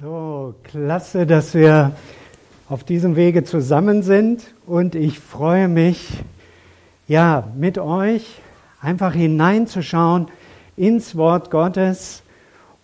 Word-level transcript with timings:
So, 0.00 0.54
klasse, 0.62 1.26
dass 1.26 1.54
wir 1.54 1.90
auf 2.68 2.84
diesem 2.84 3.16
Wege 3.16 3.42
zusammen 3.42 4.04
sind. 4.04 4.54
Und 4.64 4.94
ich 4.94 5.18
freue 5.18 5.66
mich, 5.66 6.22
ja, 7.08 7.48
mit 7.56 7.78
euch 7.78 8.40
einfach 8.80 9.12
hineinzuschauen 9.12 10.28
ins 10.76 11.16
Wort 11.16 11.50
Gottes. 11.50 12.22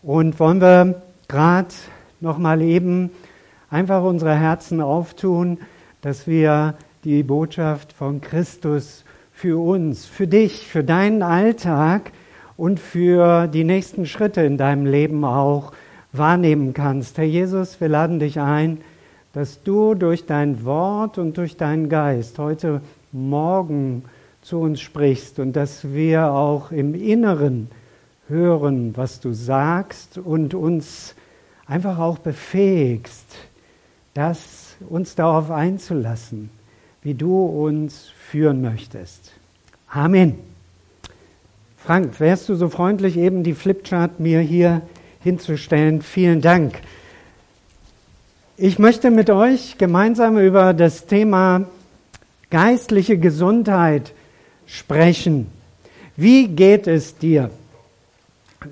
Und 0.03 0.41
wollen 0.41 0.61
wir 0.61 1.03
gerade 1.29 1.69
noch 2.21 2.39
mal 2.39 2.61
eben 2.61 3.11
einfach 3.71 4.03
unsere 4.03 4.35
Herzen 4.35 4.81
auftun, 4.81 5.59
dass 6.01 6.27
wir 6.27 6.75
die 7.05 7.23
Botschaft 7.23 7.93
von 7.93 8.23
Christus 8.23 9.05
für 9.31 9.63
uns, 9.65 10.05
für 10.05 10.27
dich, 10.27 10.67
für 10.67 10.83
deinen 10.83 11.23
Alltag 11.23 12.11
und 12.57 12.81
für 12.81 13.47
die 13.47 13.63
nächsten 13.63 14.05
Schritte 14.05 14.41
in 14.41 14.59
deinem 14.59 14.85
Leben 14.85 15.25
auch 15.25 15.71
wahrnehmen 16.17 16.75
kannst. 16.75 17.19
Herr 17.19 17.25
Jesus, 17.25 17.81
wir 17.81 17.89
laden 17.89 18.19
dich 18.19 18.41
ein, 18.41 18.79
dass 19.33 19.63
du 19.63 19.95
durch 19.95 20.27
dein 20.27 20.65
Wort 20.65 21.19
und 21.19 21.37
durch 21.37 21.57
deinen 21.57 21.89
Geist 21.89 22.39
heute 22.39 22.81
Morgen 23.13 24.05
zu 24.43 24.61
uns 24.61 24.81
sprichst 24.81 25.39
und 25.39 25.55
dass 25.55 25.93
wir 25.93 26.31
auch 26.33 26.71
im 26.71 26.95
Inneren 26.95 27.69
hören, 28.29 28.97
was 28.97 29.21
du 29.21 29.33
sagst 29.33 30.19
und 30.19 30.55
uns 30.55 31.15
einfach 31.67 31.99
auch 31.99 32.19
befähigst, 32.19 33.27
das 34.13 34.77
uns 34.89 35.15
darauf 35.15 35.51
einzulassen, 35.51 36.51
wie 37.03 37.15
du 37.15 37.45
uns 37.45 38.11
führen 38.31 38.63
möchtest. 38.63 39.33
Amen. 39.89 40.39
Frank, 41.77 42.19
wärst 42.21 42.49
du 42.49 42.55
so 42.55 42.69
freundlich, 42.69 43.17
eben 43.17 43.43
die 43.43 43.55
Flipchart 43.55 44.21
mir 44.21 44.41
hier 44.41 44.83
hinzustellen. 45.25 46.03
Vielen 46.03 46.41
Dank. 46.41 46.75
Ich 48.57 48.79
möchte 48.79 49.11
mit 49.11 49.31
euch 49.31 49.79
gemeinsam 49.79 50.39
über 50.39 50.75
das 50.75 51.07
Thema 51.07 51.65
geistliche 52.51 53.19
Gesundheit 53.19 54.13
sprechen. 54.67 55.49
Wie 56.17 56.47
geht 56.47 56.87
es 56.87 57.19
dir? 57.19 57.51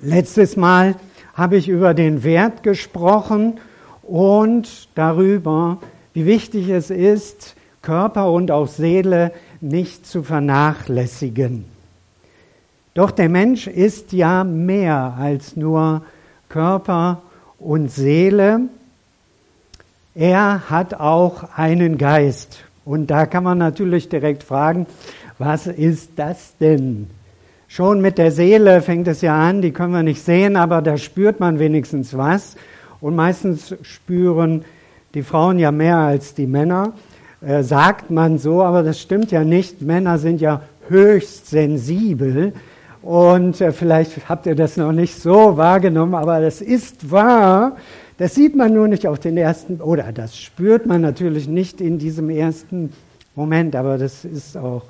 Letztes 0.01 0.55
Mal 0.55 0.95
habe 1.33 1.57
ich 1.57 1.67
über 1.67 1.93
den 1.93 2.23
Wert 2.23 2.63
gesprochen 2.63 3.59
und 4.03 4.87
darüber, 4.95 5.79
wie 6.13 6.25
wichtig 6.25 6.69
es 6.69 6.89
ist, 6.89 7.55
Körper 7.81 8.31
und 8.31 8.51
auch 8.51 8.67
Seele 8.67 9.33
nicht 9.59 10.05
zu 10.05 10.23
vernachlässigen. 10.23 11.65
Doch 12.93 13.11
der 13.11 13.27
Mensch 13.27 13.67
ist 13.67 14.13
ja 14.13 14.43
mehr 14.43 15.15
als 15.19 15.57
nur 15.57 16.03
Körper 16.53 17.23
und 17.57 17.89
Seele. 17.89 18.61
Er 20.13 20.69
hat 20.69 20.93
auch 20.93 21.57
einen 21.57 21.97
Geist. 21.97 22.59
Und 22.85 23.07
da 23.07 23.25
kann 23.25 23.43
man 23.43 23.57
natürlich 23.57 24.07
direkt 24.07 24.43
fragen, 24.43 24.85
was 25.39 25.65
ist 25.65 26.11
das 26.15 26.55
denn? 26.59 27.07
Schon 27.67 28.01
mit 28.01 28.19
der 28.19 28.31
Seele 28.31 28.83
fängt 28.83 29.07
es 29.07 29.21
ja 29.21 29.35
an, 29.35 29.63
die 29.63 29.71
können 29.71 29.93
wir 29.93 30.03
nicht 30.03 30.21
sehen, 30.21 30.55
aber 30.55 30.83
da 30.83 30.97
spürt 30.97 31.39
man 31.39 31.57
wenigstens 31.57 32.15
was. 32.15 32.55
Und 33.01 33.15
meistens 33.15 33.75
spüren 33.81 34.63
die 35.15 35.23
Frauen 35.23 35.57
ja 35.57 35.71
mehr 35.71 35.97
als 35.97 36.35
die 36.35 36.45
Männer, 36.45 36.93
äh, 37.41 37.63
sagt 37.63 38.11
man 38.11 38.37
so, 38.37 38.61
aber 38.61 38.83
das 38.83 39.01
stimmt 39.01 39.31
ja 39.31 39.43
nicht. 39.43 39.81
Männer 39.81 40.19
sind 40.19 40.39
ja 40.39 40.61
höchst 40.87 41.49
sensibel. 41.49 42.53
Und 43.03 43.59
äh, 43.59 43.73
vielleicht 43.73 44.29
habt 44.29 44.45
ihr 44.45 44.55
das 44.55 44.77
noch 44.77 44.93
nicht 44.93 45.21
so 45.21 45.57
wahrgenommen, 45.57 46.15
aber 46.15 46.39
das 46.39 46.61
ist 46.61 47.11
wahr. 47.11 47.75
Das 48.17 48.33
sieht 48.33 48.55
man 48.55 48.73
nur 48.73 48.87
nicht 48.87 49.05
auf 49.07 49.19
den 49.19 49.35
ersten, 49.35 49.81
oder 49.81 50.13
das 50.13 50.37
spürt 50.37 50.85
man 50.85 51.01
natürlich 51.01 51.47
nicht 51.47 51.81
in 51.81 51.99
diesem 51.99 52.29
ersten 52.29 52.93
Moment, 53.35 53.75
aber 53.75 53.97
das 53.97 54.23
ist 54.23 54.55
auch, 54.55 54.83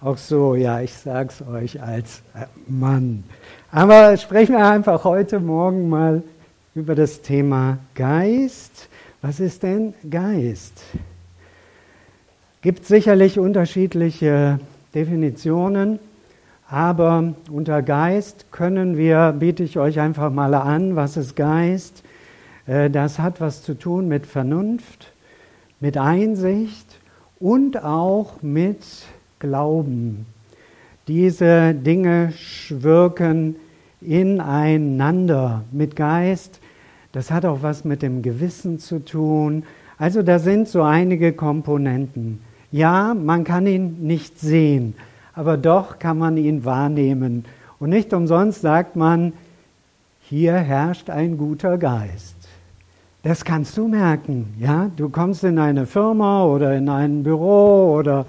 auch 0.00 0.16
so, 0.16 0.54
ja, 0.54 0.80
ich 0.80 0.94
sag's 0.94 1.42
euch 1.42 1.82
als 1.82 2.22
äh, 2.34 2.46
Mann. 2.66 3.24
Aber 3.70 4.16
sprechen 4.16 4.56
wir 4.56 4.66
einfach 4.66 5.04
heute 5.04 5.38
Morgen 5.38 5.90
mal 5.90 6.22
über 6.74 6.94
das 6.94 7.20
Thema 7.20 7.76
Geist. 7.94 8.88
Was 9.20 9.38
ist 9.38 9.64
denn 9.64 9.92
Geist? 10.08 10.80
Gibt 12.62 12.86
sicherlich 12.86 13.38
unterschiedliche 13.38 14.60
Definitionen. 14.94 15.98
Aber 16.70 17.34
unter 17.50 17.82
Geist 17.82 18.52
können 18.52 18.96
wir, 18.96 19.34
biete 19.36 19.64
ich 19.64 19.76
euch 19.76 19.98
einfach 19.98 20.30
mal 20.30 20.54
an, 20.54 20.94
was 20.94 21.16
ist 21.16 21.34
Geist? 21.34 22.04
Äh, 22.66 22.90
das 22.90 23.18
hat 23.18 23.40
was 23.40 23.64
zu 23.64 23.74
tun 23.74 24.06
mit 24.06 24.24
Vernunft, 24.24 25.12
mit 25.80 25.98
Einsicht 25.98 26.86
und 27.40 27.82
auch 27.82 28.40
mit 28.42 28.84
Glauben. 29.40 30.26
Diese 31.08 31.74
Dinge 31.74 32.32
wirken 32.68 33.56
ineinander 34.00 35.64
mit 35.72 35.96
Geist. 35.96 36.60
Das 37.10 37.32
hat 37.32 37.44
auch 37.44 37.62
was 37.62 37.84
mit 37.84 38.00
dem 38.00 38.22
Gewissen 38.22 38.78
zu 38.78 39.04
tun. 39.04 39.64
Also 39.98 40.22
da 40.22 40.38
sind 40.38 40.68
so 40.68 40.82
einige 40.82 41.32
Komponenten. 41.32 42.40
Ja, 42.70 43.14
man 43.14 43.42
kann 43.42 43.66
ihn 43.66 44.06
nicht 44.06 44.38
sehen, 44.38 44.94
aber 45.34 45.56
doch 45.56 45.98
kann 45.98 46.18
man 46.18 46.36
ihn 46.36 46.64
wahrnehmen. 46.64 47.44
Und 47.78 47.90
nicht 47.90 48.12
umsonst 48.12 48.60
sagt 48.60 48.96
man, 48.96 49.32
hier 50.20 50.54
herrscht 50.54 51.10
ein 51.10 51.38
guter 51.38 51.78
Geist. 51.78 52.36
Das 53.22 53.44
kannst 53.44 53.76
du 53.76 53.88
merken, 53.88 54.54
ja? 54.58 54.90
Du 54.96 55.10
kommst 55.10 55.44
in 55.44 55.58
eine 55.58 55.86
Firma 55.86 56.44
oder 56.44 56.74
in 56.74 56.88
ein 56.88 57.22
Büro 57.22 57.96
oder 57.98 58.24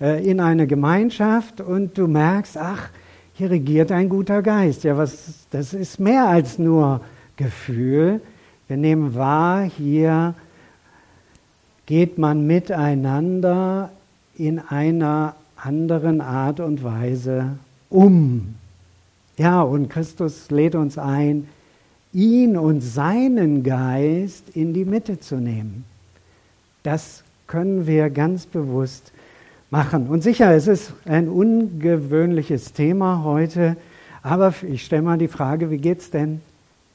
äh, 0.00 0.28
in 0.28 0.40
eine 0.40 0.66
Gemeinschaft 0.66 1.60
und 1.60 1.96
du 1.96 2.08
merkst, 2.08 2.58
ach, 2.58 2.88
hier 3.34 3.50
regiert 3.50 3.92
ein 3.92 4.08
guter 4.08 4.42
Geist. 4.42 4.84
Ja, 4.84 4.96
was, 4.96 5.46
das 5.50 5.72
ist 5.74 6.00
mehr 6.00 6.26
als 6.26 6.58
nur 6.58 7.00
Gefühl. 7.36 8.20
Wir 8.68 8.76
nehmen 8.76 9.14
wahr, 9.14 9.62
hier 9.62 10.34
geht 11.86 12.16
man 12.18 12.46
miteinander 12.46 13.90
in 14.36 14.58
einer 14.58 15.34
anderen 15.64 16.20
Art 16.20 16.60
und 16.60 16.84
Weise 16.84 17.56
um. 17.90 18.54
Ja, 19.36 19.62
und 19.62 19.88
Christus 19.88 20.50
lädt 20.50 20.74
uns 20.74 20.98
ein, 20.98 21.48
ihn 22.12 22.56
und 22.56 22.80
seinen 22.80 23.62
Geist 23.62 24.50
in 24.54 24.74
die 24.74 24.84
Mitte 24.84 25.18
zu 25.18 25.36
nehmen. 25.36 25.84
Das 26.82 27.24
können 27.46 27.86
wir 27.86 28.10
ganz 28.10 28.46
bewusst 28.46 29.12
machen. 29.70 30.06
Und 30.08 30.22
sicher, 30.22 30.54
es 30.54 30.68
ist 30.68 30.92
ein 31.04 31.28
ungewöhnliches 31.28 32.72
Thema 32.72 33.24
heute, 33.24 33.76
aber 34.22 34.54
ich 34.62 34.84
stelle 34.84 35.02
mal 35.02 35.18
die 35.18 35.28
Frage, 35.28 35.70
wie 35.70 35.78
geht 35.78 36.00
es 36.00 36.10
denn 36.10 36.40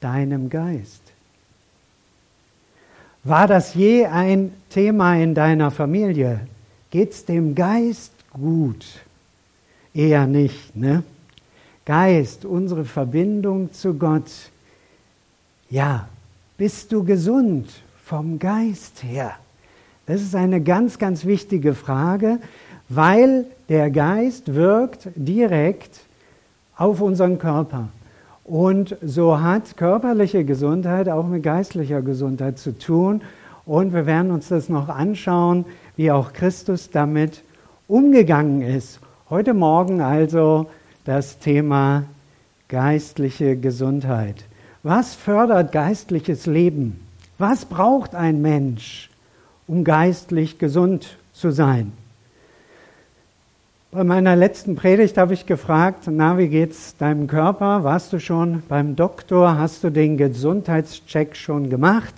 deinem 0.00 0.48
Geist? 0.48 1.02
War 3.22 3.46
das 3.46 3.74
je 3.74 4.06
ein 4.06 4.52
Thema 4.70 5.14
in 5.16 5.34
deiner 5.34 5.70
Familie? 5.70 6.40
Geht 6.90 7.12
es 7.12 7.24
dem 7.26 7.54
Geist 7.54 8.12
gut? 8.32 8.86
Eher 9.94 10.26
nicht, 10.26 10.76
ne? 10.76 11.02
Geist, 11.84 12.44
unsere 12.44 12.84
Verbindung 12.84 13.72
zu 13.72 13.94
Gott. 13.94 14.30
Ja, 15.68 16.08
bist 16.56 16.92
du 16.92 17.04
gesund 17.04 17.68
vom 18.04 18.38
Geist 18.38 19.02
her? 19.02 19.34
Das 20.06 20.20
ist 20.20 20.34
eine 20.34 20.60
ganz, 20.60 20.98
ganz 20.98 21.24
wichtige 21.24 21.74
Frage, 21.74 22.38
weil 22.88 23.46
der 23.68 23.90
Geist 23.90 24.54
wirkt 24.54 25.08
direkt 25.14 26.00
auf 26.76 27.00
unseren 27.00 27.38
Körper. 27.38 27.88
Und 28.44 28.96
so 29.02 29.40
hat 29.40 29.76
körperliche 29.76 30.44
Gesundheit 30.44 31.08
auch 31.08 31.26
mit 31.26 31.44
geistlicher 31.44 32.02
Gesundheit 32.02 32.58
zu 32.58 32.76
tun. 32.76 33.22
Und 33.64 33.92
wir 33.92 34.06
werden 34.06 34.32
uns 34.32 34.48
das 34.48 34.68
noch 34.68 34.88
anschauen, 34.88 35.64
wie 35.96 36.10
auch 36.10 36.32
Christus 36.32 36.90
damit 36.90 37.44
umgegangen 37.90 38.62
ist. 38.62 39.00
Heute 39.28 39.52
Morgen 39.52 40.00
also 40.00 40.70
das 41.04 41.40
Thema 41.40 42.04
geistliche 42.68 43.56
Gesundheit. 43.56 44.44
Was 44.84 45.16
fördert 45.16 45.72
geistliches 45.72 46.46
Leben? 46.46 47.04
Was 47.36 47.64
braucht 47.64 48.14
ein 48.14 48.40
Mensch, 48.40 49.10
um 49.66 49.82
geistlich 49.82 50.58
gesund 50.58 51.18
zu 51.32 51.50
sein? 51.50 51.92
Bei 53.90 54.04
meiner 54.04 54.36
letzten 54.36 54.76
Predigt 54.76 55.18
habe 55.18 55.34
ich 55.34 55.46
gefragt, 55.46 56.04
na, 56.08 56.38
wie 56.38 56.48
geht's 56.48 56.96
deinem 56.96 57.26
Körper? 57.26 57.82
Warst 57.82 58.12
du 58.12 58.20
schon 58.20 58.62
beim 58.68 58.94
Doktor? 58.94 59.58
Hast 59.58 59.82
du 59.82 59.90
den 59.90 60.16
Gesundheitscheck 60.16 61.34
schon 61.34 61.70
gemacht? 61.70 62.14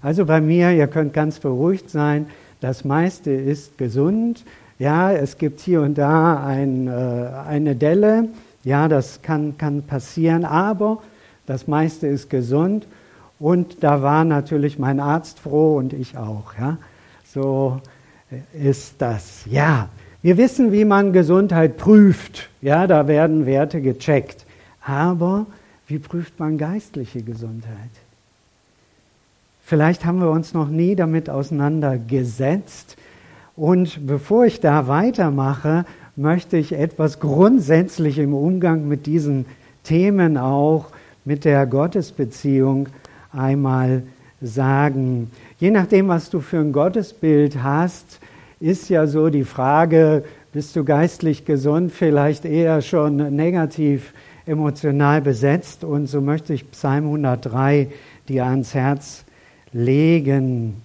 Also 0.00 0.26
bei 0.26 0.40
mir, 0.40 0.70
ihr 0.70 0.86
könnt 0.86 1.12
ganz 1.12 1.40
beruhigt 1.40 1.90
sein, 1.90 2.26
das 2.60 2.84
meiste 2.84 3.32
ist 3.32 3.78
gesund. 3.78 4.44
Ja, 4.78 5.12
es 5.12 5.38
gibt 5.38 5.60
hier 5.60 5.82
und 5.82 5.98
da 5.98 6.44
ein, 6.44 6.86
äh, 6.86 6.90
eine 6.90 7.74
Delle. 7.74 8.28
Ja, 8.64 8.88
das 8.88 9.22
kann, 9.22 9.58
kann 9.58 9.82
passieren, 9.82 10.44
aber 10.44 11.02
das 11.46 11.66
meiste 11.66 12.06
ist 12.06 12.30
gesund. 12.30 12.86
Und 13.40 13.82
da 13.82 14.02
war 14.02 14.24
natürlich 14.24 14.78
mein 14.78 15.00
Arzt 15.00 15.40
froh 15.40 15.76
und 15.76 15.92
ich 15.92 16.16
auch. 16.16 16.54
Ja? 16.58 16.78
So 17.32 17.80
ist 18.52 18.94
das. 18.98 19.42
Ja, 19.46 19.88
wir 20.22 20.36
wissen, 20.36 20.72
wie 20.72 20.84
man 20.84 21.12
Gesundheit 21.12 21.76
prüft. 21.76 22.48
Ja, 22.60 22.86
da 22.86 23.06
werden 23.06 23.46
Werte 23.46 23.80
gecheckt. 23.80 24.44
Aber 24.84 25.46
wie 25.86 25.98
prüft 25.98 26.38
man 26.38 26.58
geistliche 26.58 27.22
Gesundheit? 27.22 27.72
Vielleicht 29.64 30.04
haben 30.04 30.20
wir 30.20 30.30
uns 30.30 30.54
noch 30.54 30.68
nie 30.68 30.96
damit 30.96 31.30
auseinandergesetzt. 31.30 32.96
Und 33.58 34.06
bevor 34.06 34.46
ich 34.46 34.60
da 34.60 34.86
weitermache, 34.86 35.84
möchte 36.14 36.56
ich 36.56 36.74
etwas 36.74 37.18
grundsätzlich 37.18 38.20
im 38.20 38.32
Umgang 38.32 38.86
mit 38.86 39.06
diesen 39.06 39.46
Themen 39.82 40.38
auch 40.38 40.86
mit 41.24 41.44
der 41.44 41.66
Gottesbeziehung 41.66 42.88
einmal 43.32 44.04
sagen. 44.40 45.32
Je 45.58 45.72
nachdem, 45.72 46.06
was 46.06 46.30
du 46.30 46.38
für 46.38 46.58
ein 46.58 46.70
Gottesbild 46.70 47.60
hast, 47.60 48.20
ist 48.60 48.90
ja 48.90 49.08
so 49.08 49.28
die 49.28 49.42
Frage, 49.42 50.22
bist 50.52 50.76
du 50.76 50.84
geistlich 50.84 51.44
gesund, 51.44 51.90
vielleicht 51.90 52.44
eher 52.44 52.80
schon 52.80 53.34
negativ 53.34 54.14
emotional 54.46 55.20
besetzt. 55.20 55.82
Und 55.82 56.06
so 56.06 56.20
möchte 56.20 56.54
ich 56.54 56.70
Psalm 56.70 57.06
103 57.06 57.88
dir 58.28 58.46
ans 58.46 58.72
Herz 58.72 59.24
legen. 59.72 60.76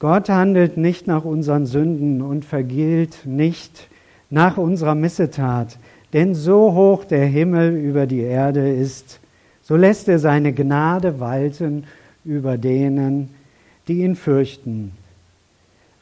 Gott 0.00 0.30
handelt 0.30 0.78
nicht 0.78 1.06
nach 1.06 1.26
unseren 1.26 1.66
Sünden 1.66 2.22
und 2.22 2.46
vergilt 2.46 3.26
nicht 3.26 3.88
nach 4.30 4.56
unserer 4.56 4.94
Missetat. 4.94 5.78
Denn 6.14 6.34
so 6.34 6.72
hoch 6.72 7.04
der 7.04 7.26
Himmel 7.26 7.76
über 7.76 8.06
die 8.06 8.20
Erde 8.20 8.72
ist, 8.72 9.20
so 9.62 9.76
lässt 9.76 10.08
er 10.08 10.18
seine 10.18 10.54
Gnade 10.54 11.20
walten 11.20 11.84
über 12.24 12.56
denen, 12.56 13.28
die 13.88 14.02
ihn 14.02 14.16
fürchten. 14.16 14.92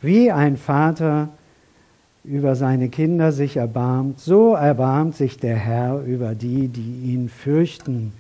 Wie 0.01 0.31
ein 0.31 0.57
Vater 0.57 1.31
über 2.23 2.55
seine 2.55 2.91
Kinder 2.91 3.33
sich 3.33 3.57
erbarmt, 3.57 4.21
so 4.21 4.55
erbarmt 4.55 5.17
sich 5.17 5.39
der 5.39 5.57
Herr 5.57 6.05
über 6.05 6.37
die, 6.37 6.69
die 6.69 7.13
ihn 7.13 7.29
fürchten. 7.29 8.13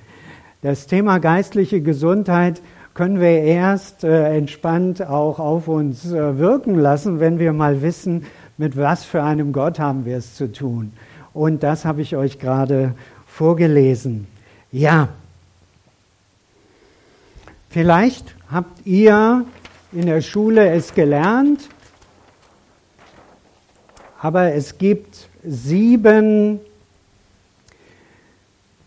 Das 0.60 0.88
Thema 0.88 1.18
geistliche 1.18 1.80
Gesundheit 1.80 2.60
können 2.98 3.20
wir 3.20 3.42
erst 3.42 4.02
äh, 4.02 4.36
entspannt 4.36 5.06
auch 5.06 5.38
auf 5.38 5.68
uns 5.68 6.10
äh, 6.10 6.36
wirken 6.36 6.74
lassen, 6.74 7.20
wenn 7.20 7.38
wir 7.38 7.52
mal 7.52 7.80
wissen, 7.80 8.26
mit 8.56 8.76
was 8.76 9.04
für 9.04 9.22
einem 9.22 9.52
Gott 9.52 9.78
haben 9.78 10.04
wir 10.04 10.16
es 10.16 10.34
zu 10.34 10.50
tun. 10.50 10.92
Und 11.32 11.62
das 11.62 11.84
habe 11.84 12.02
ich 12.02 12.16
euch 12.16 12.40
gerade 12.40 12.96
vorgelesen. 13.24 14.26
Ja, 14.72 15.10
vielleicht 17.70 18.34
habt 18.50 18.84
ihr 18.84 19.44
in 19.92 20.06
der 20.06 20.20
Schule 20.20 20.68
es 20.68 20.92
gelernt, 20.92 21.68
aber 24.20 24.54
es 24.54 24.76
gibt 24.76 25.28
sieben, 25.44 26.58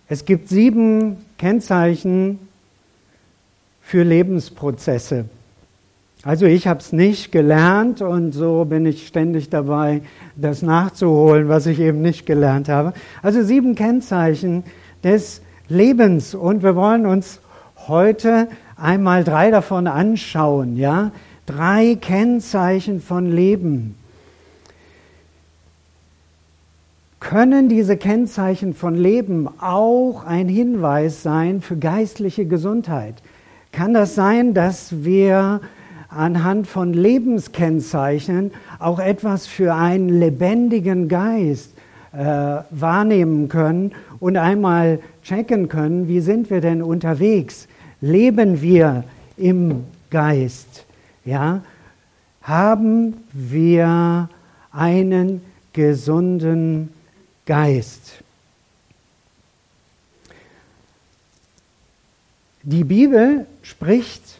es 0.09 0.25
gibt 0.25 0.49
sieben 0.49 1.25
Kennzeichen 1.37 2.50
für 3.91 4.03
Lebensprozesse. 4.03 5.25
Also 6.23 6.45
ich 6.45 6.65
habe 6.65 6.79
es 6.79 6.93
nicht 6.93 7.33
gelernt 7.33 8.01
und 8.01 8.31
so 8.31 8.63
bin 8.63 8.85
ich 8.85 9.05
ständig 9.05 9.49
dabei, 9.49 10.01
das 10.37 10.61
nachzuholen, 10.61 11.49
was 11.49 11.65
ich 11.65 11.77
eben 11.81 12.01
nicht 12.01 12.25
gelernt 12.25 12.69
habe. 12.69 12.93
Also 13.21 13.43
sieben 13.43 13.75
Kennzeichen 13.75 14.63
des 15.03 15.41
Lebens 15.67 16.33
und 16.33 16.63
wir 16.63 16.77
wollen 16.77 17.05
uns 17.05 17.41
heute 17.85 18.47
einmal 18.77 19.25
drei 19.25 19.51
davon 19.51 19.87
anschauen, 19.87 20.77
ja? 20.77 21.11
Drei 21.45 21.97
Kennzeichen 21.99 23.01
von 23.01 23.29
Leben. 23.29 23.95
Können 27.19 27.67
diese 27.67 27.97
Kennzeichen 27.97 28.73
von 28.73 28.95
Leben 28.95 29.49
auch 29.59 30.23
ein 30.23 30.47
Hinweis 30.47 31.23
sein 31.23 31.59
für 31.59 31.75
geistliche 31.75 32.45
Gesundheit? 32.45 33.15
Kann 33.71 33.93
das 33.93 34.15
sein, 34.15 34.53
dass 34.53 35.03
wir 35.03 35.61
anhand 36.09 36.67
von 36.67 36.93
Lebenskennzeichen 36.93 38.51
auch 38.79 38.99
etwas 38.99 39.47
für 39.47 39.73
einen 39.73 40.09
lebendigen 40.09 41.07
Geist 41.07 41.71
äh, 42.11 42.63
wahrnehmen 42.69 43.47
können 43.47 43.93
und 44.19 44.35
einmal 44.35 44.99
checken 45.23 45.69
können, 45.69 46.09
wie 46.09 46.19
sind 46.19 46.49
wir 46.49 46.59
denn 46.59 46.81
unterwegs? 46.81 47.69
Leben 48.01 48.61
wir 48.61 49.05
im 49.37 49.85
Geist? 50.09 50.85
Ja? 51.23 51.61
Haben 52.41 53.23
wir 53.31 54.27
einen 54.73 55.41
gesunden 55.71 56.89
Geist? 57.45 58.20
Die 62.63 62.83
Bibel 62.83 63.47
spricht 63.63 64.39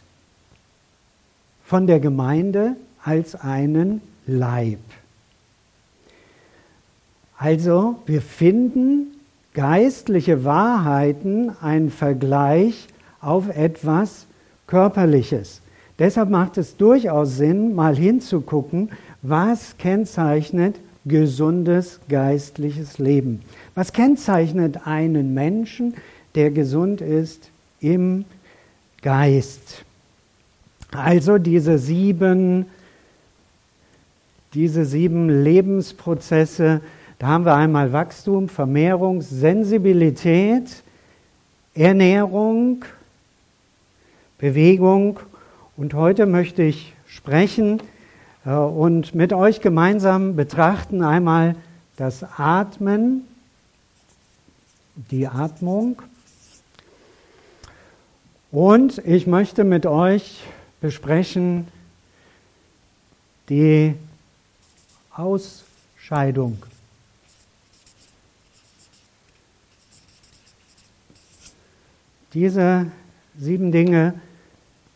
von 1.65 1.88
der 1.88 2.00
Gemeinde 2.00 2.75
als 3.03 3.33
einen 3.33 4.01
Leib. 4.27 4.79
Also 7.38 7.95
wir 8.06 8.21
finden 8.21 9.07
geistliche 9.56 10.44
Wahrheiten 10.44 11.50
einen 11.62 11.89
Vergleich 11.89 12.88
auf 13.19 13.50
etwas 13.50 14.27
Körperliches. 14.68 15.62
Deshalb 15.97 16.29
macht 16.29 16.59
es 16.59 16.77
durchaus 16.77 17.38
Sinn, 17.38 17.73
mal 17.73 17.95
hinzugucken, 17.95 18.91
was 19.23 19.77
kennzeichnet 19.79 20.75
gesundes 21.06 22.00
geistliches 22.07 23.00
Leben. 23.00 23.41
Was 23.73 23.91
kennzeichnet 23.91 24.85
einen 24.85 25.33
Menschen, 25.33 25.95
der 26.35 26.51
gesund 26.51 27.01
ist 27.01 27.50
im 27.81 28.25
Geist? 29.01 29.83
Also 30.92 31.38
diese 31.38 31.78
sieben, 31.78 32.66
diese 34.54 34.86
sieben 34.86 35.44
Lebensprozesse, 35.44 36.81
da 37.19 37.28
haben 37.28 37.45
wir 37.45 37.56
einmal 37.56 37.94
Wachstum, 37.94 38.50
Vermehrung, 38.50 39.22
Sensibilität, 39.22 40.83
Ernährung, 41.74 42.83
Bewegung. 44.38 45.19
Und 45.78 45.94
heute 45.94 46.25
möchte 46.25 46.63
ich 46.63 46.94
sprechen 47.06 47.81
äh, 48.45 48.52
und 48.52 49.16
mit 49.16 49.33
euch 49.33 49.61
gemeinsam 49.61 50.35
betrachten 50.35 51.04
einmal 51.04 51.56
das 51.95 52.26
Atmen, 52.38 53.28
die 54.95 55.28
Atmung. 55.28 56.02
Und 58.52 58.98
ich 59.00 59.28
möchte 59.28 59.64
mit 59.64 59.86
euch 59.86 60.42
besprechen 60.81 61.68
die 63.48 63.96
Ausscheidung. 65.12 66.62
Diese 72.34 72.92
sieben 73.38 73.72
Dinge 73.72 74.20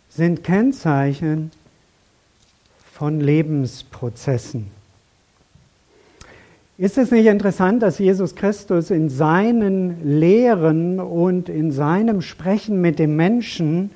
sind 0.10 0.44
Kennzeichen 0.44 1.52
von 2.94 3.20
Lebensprozessen. 3.20 4.72
Ist 6.78 6.98
es 6.98 7.10
nicht 7.10 7.28
interessant, 7.28 7.82
dass 7.82 8.00
Jesus 8.00 8.36
Christus 8.36 8.92
in 8.92 9.08
seinen 9.08 10.20
Lehren 10.20 11.00
und 11.00 11.48
in 11.48 11.72
seinem 11.72 12.22
Sprechen 12.22 12.82
mit 12.82 13.00
dem 13.00 13.16
Menschen 13.16 13.92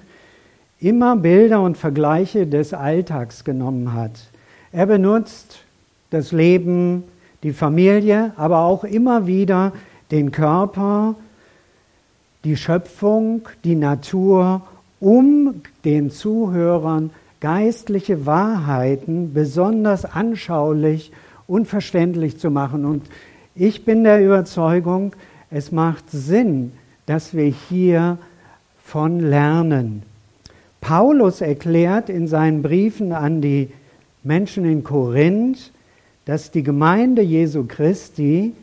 immer 0.80 1.18
Bilder 1.18 1.62
und 1.62 1.78
Vergleiche 1.78 2.48
des 2.48 2.74
Alltags 2.74 3.44
genommen 3.44 3.94
hat. 3.94 4.12
Er 4.72 4.86
benutzt 4.86 5.66
das 6.10 6.32
Leben, 6.32 7.04
die 7.44 7.52
Familie, 7.52 8.32
aber 8.38 8.60
auch 8.60 8.86
immer 8.86 9.28
wieder 9.28 9.74
den 10.10 10.32
Körper, 10.32 11.16
die 12.46 12.56
Schöpfung, 12.56 13.42
die 13.66 13.76
Natur, 13.76 14.62
um 15.02 15.64
den 15.84 16.12
Zuhörern 16.12 17.10
geistliche 17.42 18.26
Wahrheiten 18.26 19.34
besonders 19.34 20.06
anschaulich 20.06 21.12
und 21.12 21.20
verständlich 21.66 22.38
zu 22.38 22.50
machen. 22.52 22.86
Und 22.86 23.04
ich 23.56 23.84
bin 23.84 24.04
der 24.04 24.24
Überzeugung, 24.24 25.14
es 25.52 25.72
macht 25.72 26.10
Sinn, 26.12 26.72
dass 27.06 27.34
wir 27.34 27.46
hier 27.46 28.18
von 28.84 29.20
lernen. 29.20 30.04
Paulus 30.80 31.42
erklärt 31.42 32.10
in 32.10 32.28
seinen 32.28 32.62
Briefen 32.62 33.12
an 33.12 33.42
die 33.42 33.70
Menschen 34.24 34.64
in 34.64 34.84
Korinth, 34.84 35.72
dass 36.26 36.52
die 36.52 36.64
Gemeinde 36.64 37.22
Jesu 37.22 37.66
Christi, 37.68 38.54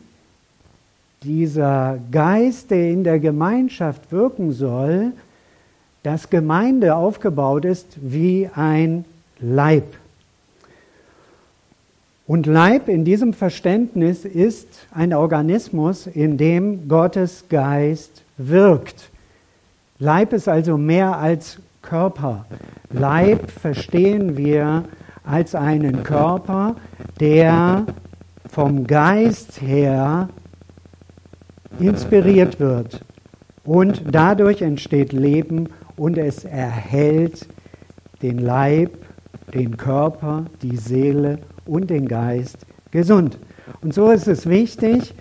dieser 1.23 1.99
Geist, 2.11 2.71
der 2.71 2.89
in 2.89 3.03
der 3.03 3.19
Gemeinschaft 3.19 4.11
wirken 4.11 4.53
soll, 4.53 5.11
dass 6.03 6.29
Gemeinde 6.29 6.95
aufgebaut 6.95 7.65
ist 7.65 7.97
wie 8.01 8.49
ein 8.55 9.03
Leib. 9.39 9.83
Und 12.27 12.45
Leib 12.45 12.89
in 12.89 13.05
diesem 13.05 13.31
Verständnis 13.31 14.25
ist 14.25 14.67
ein 14.93 15.13
Organismus, 15.13 16.07
in 16.07 16.37
dem 16.37 16.89
Gottes 16.89 17.45
Geist 17.47 18.21
wirkt. 18.37 19.09
Leib 19.97 20.33
ist 20.33 20.49
also 20.49 20.77
mehr 20.77 21.17
als 21.17 21.57
Körper. 21.81 22.45
Leib 22.91 23.49
verstehen 23.49 24.35
wir 24.35 24.83
als 25.23 25.55
einen 25.55 26.03
Körper, 26.03 26.75
der 27.21 27.85
vom 28.49 28.85
Geist 28.85 29.61
her 29.61 30.27
inspiriert 31.79 32.59
wird. 32.59 33.05
Und 33.63 34.03
dadurch 34.11 34.61
entsteht 34.61 35.13
Leben 35.13 35.69
und 35.95 36.17
es 36.17 36.43
erhält 36.43 37.47
den 38.21 38.39
Leib, 38.39 38.97
den 39.53 39.77
Körper, 39.77 40.45
die 40.61 40.75
Seele 40.75 41.39
und 41.67 41.89
den 41.89 42.07
Geist 42.07 42.65
gesund. 42.91 43.37
Und 43.81 43.93
so 43.93 44.11
ist 44.11 44.27
es 44.27 44.47
wichtig, 44.47 45.13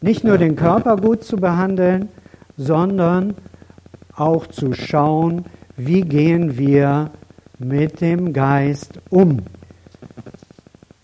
nicht 0.00 0.24
nur 0.24 0.38
den 0.38 0.56
Körper 0.56 0.96
gut 0.96 1.22
zu 1.24 1.36
behandeln, 1.36 2.08
sondern 2.56 3.34
auch 4.14 4.46
zu 4.46 4.72
schauen, 4.72 5.46
wie 5.76 6.02
gehen 6.02 6.58
wir 6.58 7.10
mit 7.58 8.00
dem 8.00 8.32
Geist 8.32 9.00
um. 9.10 9.42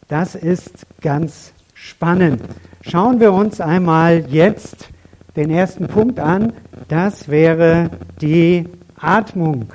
Das 0.09 0.35
ist 0.35 0.87
ganz 1.00 1.52
spannend. 1.75 2.43
Schauen 2.81 3.21
wir 3.21 3.33
uns 3.33 3.61
einmal 3.61 4.25
jetzt 4.28 4.88
den 5.37 5.50
ersten 5.50 5.87
Punkt 5.87 6.19
an. 6.19 6.52
Das 6.88 7.28
wäre 7.28 7.90
die 8.21 8.67
Atmung. 8.97 9.73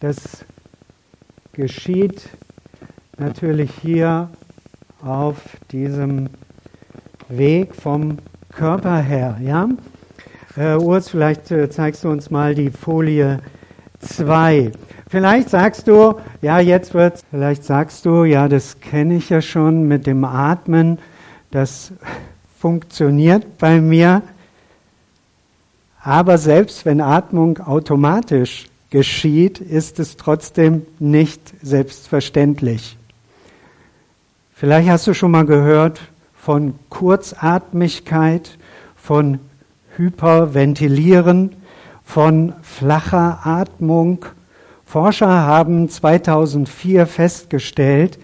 Das 0.00 0.44
geschieht 1.52 2.28
natürlich 3.18 3.70
hier 3.80 4.28
auf 5.04 5.36
diesem 5.70 6.28
Weg 7.28 7.74
vom 7.74 8.18
Körper 8.50 8.98
her. 8.98 9.38
Ja? 9.42 9.68
Äh, 10.56 10.76
Urs, 10.76 11.10
vielleicht 11.10 11.50
äh, 11.50 11.68
zeigst 11.68 12.04
du 12.04 12.08
uns 12.08 12.30
mal 12.30 12.54
die 12.54 12.70
Folie 12.70 13.40
2. 14.00 14.72
Vielleicht 15.08 15.50
sagst 15.50 15.88
du, 15.88 16.14
ja, 16.42 16.58
jetzt 16.58 16.94
wird's, 16.94 17.24
vielleicht 17.30 17.64
sagst 17.64 18.06
du, 18.06 18.24
ja, 18.24 18.48
das 18.48 18.80
kenne 18.80 19.16
ich 19.16 19.28
ja 19.30 19.40
schon 19.40 19.86
mit 19.86 20.06
dem 20.06 20.24
Atmen, 20.24 20.98
das 21.50 21.92
funktioniert 22.58 23.58
bei 23.58 23.80
mir. 23.80 24.22
Aber 26.02 26.38
selbst 26.38 26.84
wenn 26.84 27.00
Atmung 27.00 27.58
automatisch 27.58 28.66
geschieht, 28.90 29.60
ist 29.60 29.98
es 29.98 30.16
trotzdem 30.16 30.86
nicht 30.98 31.40
selbstverständlich. 31.62 32.96
Vielleicht 34.58 34.88
hast 34.88 35.06
du 35.06 35.12
schon 35.12 35.32
mal 35.32 35.44
gehört 35.44 36.00
von 36.32 36.76
Kurzatmigkeit, 36.88 38.56
von 38.96 39.38
Hyperventilieren, 39.98 41.50
von 42.02 42.54
flacher 42.62 43.40
Atmung. 43.44 44.24
Forscher 44.86 45.28
haben 45.28 45.90
2004 45.90 47.06
festgestellt, 47.06 48.18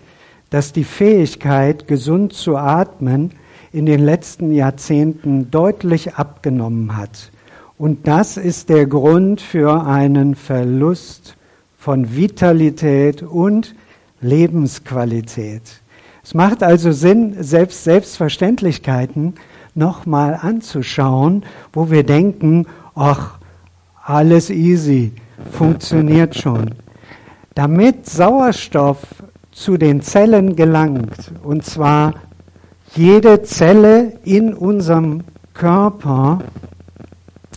dass 0.49 0.73
die 0.73 0.85
Fähigkeit, 0.85 1.87
gesund 1.87 2.33
zu 2.33 2.57
atmen, 2.57 3.33
in 3.71 3.85
den 3.85 4.03
letzten 4.03 4.53
Jahrzehnten 4.53 5.51
deutlich 5.51 6.15
abgenommen 6.15 6.97
hat. 6.97 7.31
Und 7.77 8.09
das 8.09 8.39
ist 8.39 8.71
der 8.71 8.87
Grund 8.87 9.43
für 9.43 9.85
einen 9.85 10.35
Verlust 10.35 11.37
von 11.77 12.17
Vitalität 12.17 13.23
und 13.23 13.75
Lebensqualität. 14.23 15.82
Es 16.25 16.35
macht 16.35 16.63
also 16.63 16.93
Sinn, 16.93 17.43
selbst 17.43 17.85
Selbstverständlichkeiten 17.85 19.35
nochmal 19.75 20.39
anzuschauen, 20.41 21.45
wo 21.73 21.91
wir 21.91 22.05
denken, 22.05 22.67
ach, 22.95 23.39
alles 24.05 24.51
easy, 24.51 25.13
funktioniert 25.51 26.37
schon. 26.37 26.75
Damit 27.55 28.09
Sauerstoff 28.09 28.99
zu 29.51 29.77
den 29.77 30.01
Zellen 30.01 30.57
gelangt, 30.57 31.33
und 31.43 31.65
zwar 31.65 32.15
jede 32.95 33.43
Zelle 33.43 34.19
in 34.25 34.55
unserem 34.55 35.25
Körper, 35.55 36.41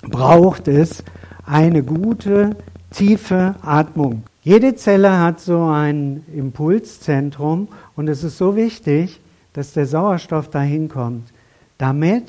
braucht 0.04 0.68
es 0.68 1.04
eine 1.46 1.84
gute, 1.84 2.56
tiefe 2.92 3.56
Atmung. 3.62 4.24
Jede 4.46 4.75
Zelle 4.75 5.20
hat 5.20 5.40
so 5.40 5.64
ein 5.64 6.24
Impulszentrum 6.32 7.68
und 7.96 8.08
es 8.08 8.24
ist 8.24 8.38
so 8.38 8.56
wichtig, 8.56 9.20
dass 9.54 9.74
der 9.74 9.88
Sauerstoff 9.88 10.52
dahin 10.52 10.88
kommt, 10.88 11.34
damit 11.80 12.25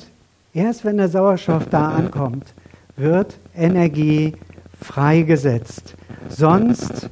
erst 0.54 0.86
wenn 0.86 0.96
der 0.96 1.10
Sauerstoff 1.10 1.68
da 1.68 1.88
ankommt, 1.94 2.54
wird 2.96 3.36
Energie 3.54 4.32
freigesetzt. 4.80 5.94
Sonst 6.30 7.10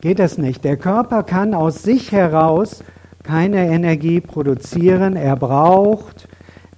geht 0.00 0.20
es 0.20 0.38
nicht. 0.38 0.62
Der 0.62 0.76
Körper 0.76 1.24
kann 1.24 1.52
aus 1.52 1.82
sich 1.82 2.12
heraus 2.12 2.84
keine 3.24 3.66
Energie 3.66 4.20
produzieren. 4.20 5.16
Er 5.16 5.34
braucht 5.34 6.28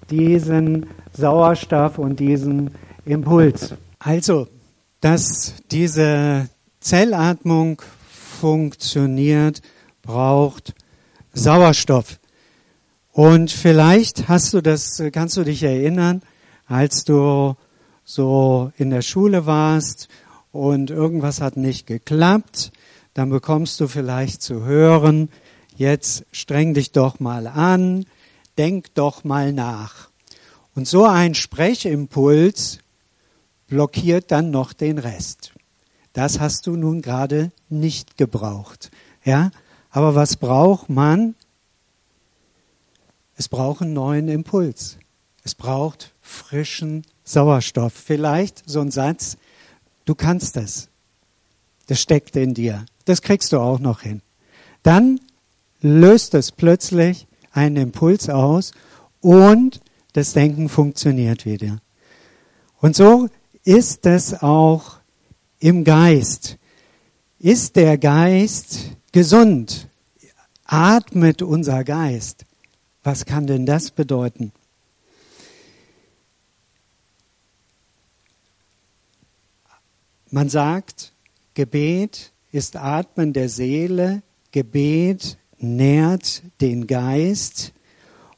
diesen 0.08 0.86
Sauerstoff 1.12 1.98
und 1.98 2.20
diesen 2.20 2.70
Impuls. 3.04 3.74
Also, 3.98 4.48
dass 5.02 5.56
diese 5.70 6.48
Zellatmung 6.86 7.82
funktioniert, 8.08 9.60
braucht 10.02 10.72
Sauerstoff. 11.32 12.20
Und 13.10 13.50
vielleicht 13.50 14.28
hast 14.28 14.54
du 14.54 14.60
das, 14.60 15.02
kannst 15.10 15.36
du 15.36 15.42
dich 15.42 15.64
erinnern, 15.64 16.22
als 16.68 17.02
du 17.02 17.56
so 18.04 18.70
in 18.76 18.90
der 18.90 19.02
Schule 19.02 19.46
warst 19.46 20.06
und 20.52 20.90
irgendwas 20.90 21.40
hat 21.40 21.56
nicht 21.56 21.88
geklappt, 21.88 22.70
dann 23.14 23.30
bekommst 23.30 23.80
du 23.80 23.88
vielleicht 23.88 24.40
zu 24.40 24.64
hören, 24.64 25.28
jetzt 25.76 26.24
streng 26.30 26.72
dich 26.72 26.92
doch 26.92 27.18
mal 27.18 27.48
an, 27.48 28.06
denk 28.58 28.94
doch 28.94 29.24
mal 29.24 29.52
nach. 29.52 30.08
Und 30.76 30.86
so 30.86 31.04
ein 31.04 31.34
Sprechimpuls 31.34 32.78
blockiert 33.66 34.30
dann 34.30 34.52
noch 34.52 34.72
den 34.72 34.98
Rest. 34.98 35.52
Das 36.16 36.40
hast 36.40 36.66
du 36.66 36.76
nun 36.76 37.02
gerade 37.02 37.52
nicht 37.68 38.16
gebraucht. 38.16 38.90
Ja? 39.22 39.50
Aber 39.90 40.14
was 40.14 40.36
braucht 40.36 40.88
man? 40.88 41.34
Es 43.36 43.50
braucht 43.50 43.82
einen 43.82 43.92
neuen 43.92 44.28
Impuls. 44.28 44.96
Es 45.44 45.54
braucht 45.54 46.14
frischen 46.22 47.02
Sauerstoff. 47.22 47.92
Vielleicht 47.92 48.62
so 48.66 48.80
ein 48.80 48.90
Satz, 48.90 49.36
du 50.06 50.14
kannst 50.14 50.56
das. 50.56 50.88
Das 51.86 52.00
steckt 52.00 52.34
in 52.34 52.54
dir. 52.54 52.86
Das 53.04 53.20
kriegst 53.20 53.52
du 53.52 53.58
auch 53.58 53.78
noch 53.78 54.00
hin. 54.00 54.22
Dann 54.82 55.20
löst 55.82 56.32
es 56.32 56.50
plötzlich 56.50 57.26
einen 57.52 57.76
Impuls 57.76 58.30
aus 58.30 58.72
und 59.20 59.82
das 60.14 60.32
Denken 60.32 60.70
funktioniert 60.70 61.44
wieder. 61.44 61.76
Und 62.80 62.96
so 62.96 63.28
ist 63.64 64.06
es 64.06 64.42
auch 64.42 64.95
im 65.66 65.82
Geist. 65.82 66.58
Ist 67.40 67.74
der 67.74 67.98
Geist 67.98 68.92
gesund? 69.10 69.88
Atmet 70.64 71.42
unser 71.42 71.82
Geist? 71.82 72.44
Was 73.02 73.24
kann 73.24 73.48
denn 73.48 73.66
das 73.66 73.90
bedeuten? 73.90 74.52
Man 80.30 80.48
sagt, 80.48 81.12
Gebet 81.54 82.30
ist 82.52 82.76
Atmen 82.76 83.32
der 83.32 83.48
Seele, 83.48 84.22
Gebet 84.52 85.36
nährt 85.58 86.44
den 86.60 86.86
Geist 86.86 87.72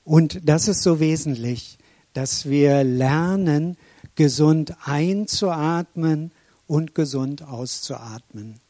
und 0.02 0.48
das 0.48 0.66
ist 0.66 0.82
so 0.82 0.98
wesentlich, 0.98 1.76
dass 2.14 2.48
wir 2.48 2.84
lernen, 2.84 3.76
gesund 4.14 4.74
einzuatmen 4.86 6.32
und 6.68 6.94
gesund 6.94 7.42
auszuatmen. 7.42 8.60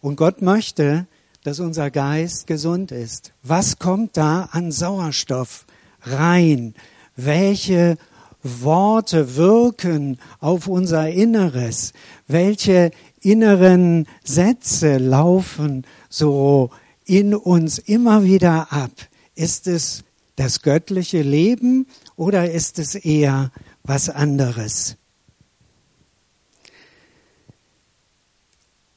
Und 0.00 0.14
Gott 0.14 0.42
möchte, 0.42 1.08
dass 1.42 1.58
unser 1.58 1.90
Geist 1.90 2.46
gesund 2.46 2.92
ist. 2.92 3.32
Was 3.42 3.78
kommt 3.78 4.16
da 4.16 4.48
an 4.52 4.70
Sauerstoff 4.70 5.66
rein? 6.02 6.74
Welche 7.16 7.98
Worte 8.42 9.36
wirken 9.36 10.18
auf 10.38 10.68
unser 10.68 11.08
Inneres? 11.08 11.92
Welche 12.28 12.90
inneren 13.20 14.06
Sätze 14.22 14.98
laufen 14.98 15.84
so 16.08 16.70
in 17.04 17.34
uns 17.34 17.78
immer 17.78 18.22
wieder 18.24 18.72
ab? 18.72 18.92
Ist 19.34 19.66
es 19.66 20.04
das 20.36 20.62
göttliche 20.62 21.22
Leben 21.22 21.86
oder 22.16 22.50
ist 22.50 22.78
es 22.78 22.94
eher 22.94 23.50
was 23.82 24.08
anderes? 24.10 24.96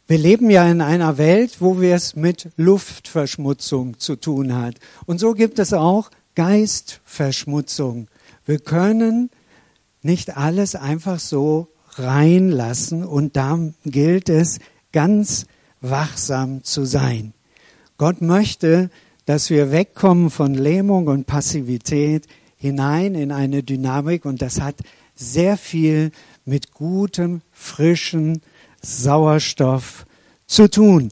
Wir 0.10 0.18
leben 0.18 0.50
ja 0.50 0.68
in 0.68 0.82
einer 0.82 1.20
Welt, 1.20 1.58
wo 1.60 1.80
wir 1.80 1.94
es 1.94 2.16
mit 2.16 2.50
Luftverschmutzung 2.58 4.00
zu 4.00 4.16
tun 4.16 4.56
hat. 4.56 4.74
Und 5.06 5.20
so 5.20 5.36
gibt 5.36 5.60
es 5.60 5.72
auch 5.72 6.10
Geistverschmutzung. 6.34 8.08
Wir 8.44 8.58
können 8.58 9.30
nicht 10.02 10.36
alles 10.36 10.74
einfach 10.74 11.20
so 11.20 11.68
reinlassen 11.92 13.06
und 13.06 13.36
da 13.36 13.60
gilt 13.86 14.30
es, 14.30 14.58
ganz 14.94 15.46
wachsam 15.80 16.64
zu 16.64 16.86
sein. 16.86 17.36
Gott 18.00 18.20
möchte, 18.20 18.90
dass 19.28 19.52
wir 19.52 19.72
wegkommen 19.72 20.32
von 20.32 20.56
Lähmung 20.56 21.06
und 21.06 21.28
Passivität 21.28 22.26
hinein 22.58 23.14
in 23.14 23.32
eine 23.32 23.62
Dynamik 23.62 24.26
und 24.26 24.42
das 24.42 24.60
hat 24.60 24.78
sehr 25.14 25.56
viel 25.56 26.10
mit 26.46 26.72
gutem, 26.74 27.42
frischen 27.52 28.42
Sauerstoff 28.82 30.06
zu 30.48 30.70
tun. 30.70 31.12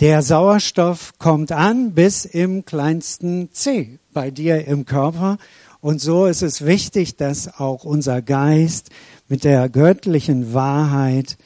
Der 0.00 0.22
Sauerstoff 0.22 1.18
kommt 1.18 1.52
an 1.52 1.92
bis 1.92 2.24
im 2.24 2.64
kleinsten 2.64 3.50
C 3.52 3.98
bei 4.12 4.30
dir 4.30 4.66
im 4.66 4.84
Körper. 4.84 5.38
Und 5.80 6.00
so 6.00 6.26
ist 6.26 6.42
es 6.42 6.64
wichtig, 6.64 7.16
dass 7.16 7.60
auch 7.60 7.84
unser 7.84 8.22
Geist 8.22 8.90
mit 9.28 9.44
der 9.44 9.68
göttlichen 9.68 10.52
Wahrheit 10.52 11.36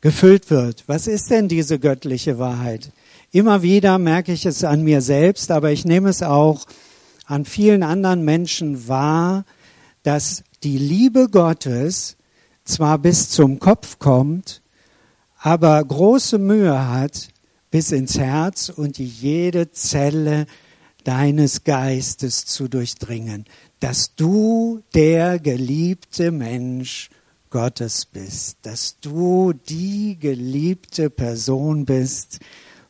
gefüllt 0.00 0.50
wird. 0.50 0.84
Was 0.86 1.06
ist 1.06 1.30
denn 1.30 1.48
diese 1.48 1.78
göttliche 1.78 2.38
Wahrheit? 2.38 2.92
Immer 3.30 3.62
wieder 3.62 3.98
merke 3.98 4.32
ich 4.32 4.46
es 4.46 4.64
an 4.64 4.82
mir 4.82 5.00
selbst, 5.00 5.50
aber 5.50 5.72
ich 5.72 5.84
nehme 5.84 6.08
es 6.08 6.22
auch 6.22 6.66
an 7.26 7.44
vielen 7.44 7.82
anderen 7.82 8.24
Menschen 8.24 8.88
wahr, 8.88 9.44
dass 10.02 10.44
die 10.62 10.78
Liebe 10.78 11.28
Gottes 11.28 12.16
zwar 12.64 12.98
bis 12.98 13.30
zum 13.30 13.58
Kopf 13.58 13.98
kommt, 13.98 14.62
aber 15.38 15.82
große 15.84 16.38
Mühe 16.38 16.88
hat, 16.88 17.28
bis 17.70 17.92
ins 17.92 18.18
Herz 18.18 18.68
und 18.70 18.98
jede 18.98 19.70
Zelle 19.72 20.46
deines 21.04 21.64
Geistes 21.64 22.44
zu 22.44 22.68
durchdringen, 22.68 23.44
dass 23.80 24.14
du 24.14 24.82
der 24.94 25.38
geliebte 25.38 26.30
Mensch 26.30 27.10
Gottes 27.50 28.04
bist, 28.04 28.58
dass 28.62 28.98
du 29.00 29.52
die 29.52 30.18
geliebte 30.18 31.08
Person 31.08 31.84
bist 31.84 32.40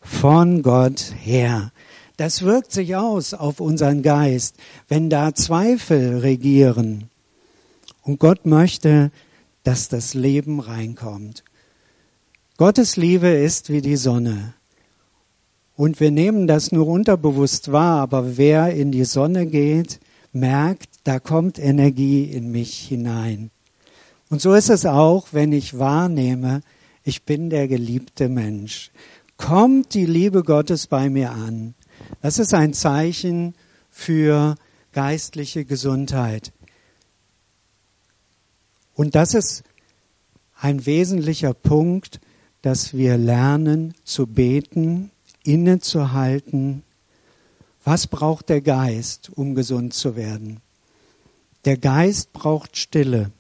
von 0.00 0.62
Gott 0.62 1.12
her. 1.20 1.72
Das 2.16 2.42
wirkt 2.42 2.72
sich 2.72 2.96
aus 2.96 3.34
auf 3.34 3.60
unseren 3.60 4.02
Geist, 4.02 4.56
wenn 4.88 5.10
da 5.10 5.34
Zweifel 5.34 6.18
regieren. 6.18 7.08
Und 8.02 8.18
Gott 8.18 8.46
möchte, 8.46 9.12
dass 9.62 9.88
das 9.88 10.14
Leben 10.14 10.58
reinkommt. 10.58 11.44
Gottes 12.58 12.96
Liebe 12.96 13.28
ist 13.28 13.70
wie 13.70 13.82
die 13.82 13.94
Sonne. 13.94 14.52
Und 15.76 16.00
wir 16.00 16.10
nehmen 16.10 16.48
das 16.48 16.72
nur 16.72 16.88
unterbewusst 16.88 17.70
wahr, 17.70 18.00
aber 18.00 18.36
wer 18.36 18.74
in 18.74 18.90
die 18.90 19.04
Sonne 19.04 19.46
geht, 19.46 20.00
merkt, 20.32 20.88
da 21.04 21.20
kommt 21.20 21.60
Energie 21.60 22.24
in 22.24 22.50
mich 22.50 22.76
hinein. 22.80 23.52
Und 24.28 24.42
so 24.42 24.54
ist 24.54 24.70
es 24.70 24.86
auch, 24.86 25.28
wenn 25.30 25.52
ich 25.52 25.78
wahrnehme, 25.78 26.62
ich 27.04 27.22
bin 27.22 27.48
der 27.48 27.68
geliebte 27.68 28.28
Mensch. 28.28 28.90
Kommt 29.36 29.94
die 29.94 30.06
Liebe 30.06 30.42
Gottes 30.42 30.88
bei 30.88 31.08
mir 31.08 31.30
an. 31.30 31.74
Das 32.22 32.40
ist 32.40 32.54
ein 32.54 32.74
Zeichen 32.74 33.54
für 33.88 34.56
geistliche 34.90 35.64
Gesundheit. 35.64 36.52
Und 38.96 39.14
das 39.14 39.34
ist 39.34 39.62
ein 40.60 40.86
wesentlicher 40.86 41.54
Punkt, 41.54 42.18
dass 42.62 42.94
wir 42.94 43.16
lernen 43.16 43.94
zu 44.04 44.26
beten, 44.26 45.10
innezuhalten. 45.44 46.82
Was 47.84 48.06
braucht 48.06 48.48
der 48.48 48.60
Geist, 48.60 49.30
um 49.34 49.54
gesund 49.54 49.94
zu 49.94 50.16
werden? 50.16 50.60
Der 51.64 51.76
Geist 51.76 52.32
braucht 52.32 52.76
Stille. 52.76 53.30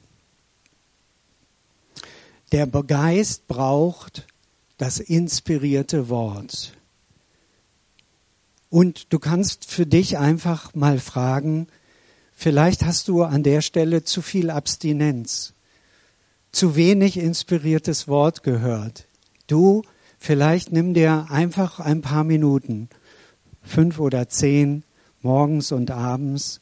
Der 2.52 2.66
Geist 2.66 3.46
braucht 3.46 4.26
das 4.78 5.00
inspirierte 5.00 6.08
Wort. 6.08 6.72
Und 8.70 9.12
du 9.12 9.18
kannst 9.18 9.64
für 9.64 9.86
dich 9.86 10.18
einfach 10.18 10.74
mal 10.74 10.98
fragen, 10.98 11.66
vielleicht 12.32 12.84
hast 12.84 13.08
du 13.08 13.22
an 13.22 13.42
der 13.42 13.60
Stelle 13.60 14.04
zu 14.04 14.22
viel 14.22 14.50
Abstinenz, 14.50 15.54
zu 16.52 16.76
wenig 16.76 17.16
inspiriertes 17.16 18.08
Wort 18.08 18.42
gehört. 18.42 19.07
Du 19.48 19.82
Vielleicht 20.18 20.72
nimm 20.72 20.94
dir 20.94 21.26
einfach 21.30 21.80
ein 21.80 22.02
paar 22.02 22.24
Minuten, 22.24 22.88
fünf 23.62 23.98
oder 24.00 24.28
zehn, 24.28 24.82
morgens 25.22 25.72
und 25.72 25.90
abends, 25.90 26.60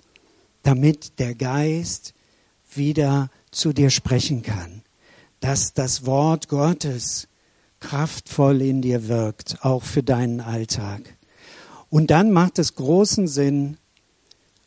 damit 0.63 1.19
der 1.19 1.35
Geist 1.35 2.15
wieder 2.73 3.31
zu 3.51 3.73
dir 3.73 3.91
sprechen 3.91 4.43
kann, 4.43 4.83
dass 5.41 5.73
das 5.73 6.05
Wort 6.05 6.49
Gottes 6.49 7.29
kraftvoll 7.81 8.61
in 8.63 8.83
dir 8.83 9.09
wirkt, 9.09 9.65
auch 9.65 9.83
für 9.83 10.03
deinen 10.03 10.41
Alltag. 10.41 11.17
Und 11.89 12.11
dann 12.11 12.33
macht 12.33 12.59
es 12.59 12.75
großen 12.75 13.27
Sinn, 13.27 13.79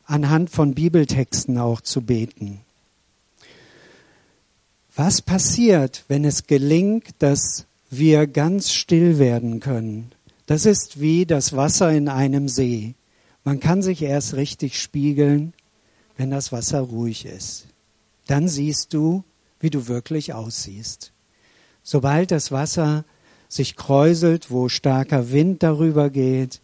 anhand 0.06 0.50
von 0.50 0.74
Bibeltexten 0.74 1.60
auch 1.60 1.82
zu 1.82 2.02
beten. 2.02 2.62
Was 4.96 5.22
passiert, 5.22 6.04
wenn 6.08 6.26
es 6.26 6.48
gelingt, 6.48 7.10
dass 7.20 7.66
wir 7.90 8.28
ganz 8.28 8.72
still 8.72 9.20
werden 9.20 9.60
können. 9.60 10.12
Das 10.46 10.66
ist 10.66 11.00
wie 11.00 11.26
das 11.26 11.56
Wasser 11.56 11.92
in 11.92 12.08
einem 12.08 12.48
See. 12.48 12.96
Man 13.44 13.60
kann 13.60 13.82
sich 13.82 14.02
erst 14.02 14.36
richtig 14.36 14.80
spiegeln, 14.80 15.54
wenn 16.18 16.32
das 16.32 16.52
Wasser 16.52 16.82
ruhig 16.82 17.26
ist. 17.26 17.68
Dann 18.28 18.48
siehst 18.48 18.94
du, 18.94 19.24
wie 19.60 19.70
du 19.70 19.88
wirklich 19.88 20.34
aussiehst. 20.34 21.12
Sobald 21.84 22.32
das 22.32 22.52
Wasser 22.52 23.06
sich 23.48 23.76
kräuselt, 23.76 24.52
wo 24.52 24.70
starker 24.70 25.32
Wind 25.32 25.64
darüber 25.64 26.10
geht, 26.10 26.62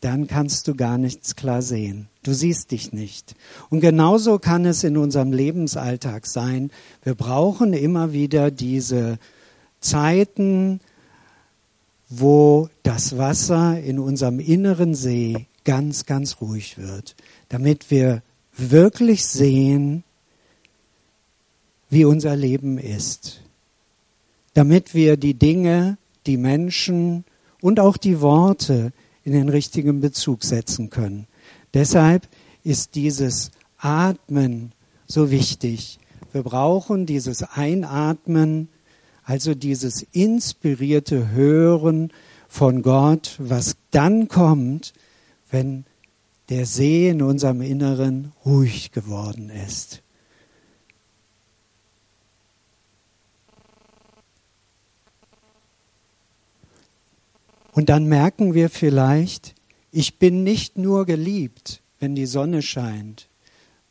dann 0.00 0.26
kannst 0.26 0.68
du 0.68 0.74
gar 0.74 0.98
nichts 0.98 1.36
klar 1.36 1.62
sehen. 1.62 2.08
Du 2.22 2.34
siehst 2.34 2.70
dich 2.70 2.92
nicht. 2.92 3.34
Und 3.70 3.80
genauso 3.80 4.38
kann 4.38 4.66
es 4.66 4.84
in 4.84 4.96
unserem 4.98 5.32
Lebensalltag 5.32 6.26
sein. 6.26 6.70
Wir 7.02 7.14
brauchen 7.14 7.72
immer 7.72 8.12
wieder 8.12 8.50
diese 8.50 9.18
Zeiten, 9.88 10.80
wo 12.08 12.68
das 12.82 13.18
Wasser 13.18 13.80
in 13.80 13.98
unserem 13.98 14.40
inneren 14.40 14.94
See 14.94 15.46
ganz, 15.64 16.06
ganz 16.06 16.40
ruhig 16.40 16.78
wird, 16.78 17.16
damit 17.48 17.90
wir 17.90 18.22
wirklich 18.56 19.26
sehen, 19.26 20.04
wie 21.90 22.04
unser 22.04 22.36
Leben 22.36 22.78
ist, 22.78 23.42
damit 24.54 24.94
wir 24.94 25.16
die 25.16 25.34
Dinge, 25.34 25.98
die 26.26 26.36
Menschen 26.36 27.24
und 27.60 27.80
auch 27.80 27.96
die 27.96 28.20
Worte 28.20 28.92
in 29.24 29.32
den 29.32 29.48
richtigen 29.48 30.00
Bezug 30.00 30.44
setzen 30.44 30.90
können. 30.90 31.26
Deshalb 31.74 32.28
ist 32.64 32.94
dieses 32.94 33.50
Atmen 33.78 34.72
so 35.06 35.30
wichtig. 35.30 35.98
Wir 36.32 36.42
brauchen 36.42 37.06
dieses 37.06 37.42
Einatmen 37.42 38.68
also 39.26 39.56
dieses 39.56 40.02
inspirierte 40.12 41.30
Hören 41.30 42.12
von 42.46 42.82
Gott, 42.82 43.34
was 43.38 43.76
dann 43.90 44.28
kommt, 44.28 44.94
wenn 45.50 45.84
der 46.48 46.64
See 46.64 47.08
in 47.08 47.20
unserem 47.22 47.60
Inneren 47.60 48.32
ruhig 48.44 48.92
geworden 48.92 49.50
ist. 49.50 50.00
Und 57.72 57.88
dann 57.88 58.06
merken 58.06 58.54
wir 58.54 58.70
vielleicht, 58.70 59.56
ich 59.90 60.20
bin 60.20 60.44
nicht 60.44 60.78
nur 60.78 61.04
geliebt, 61.04 61.82
wenn 61.98 62.14
die 62.14 62.26
Sonne 62.26 62.62
scheint, 62.62 63.28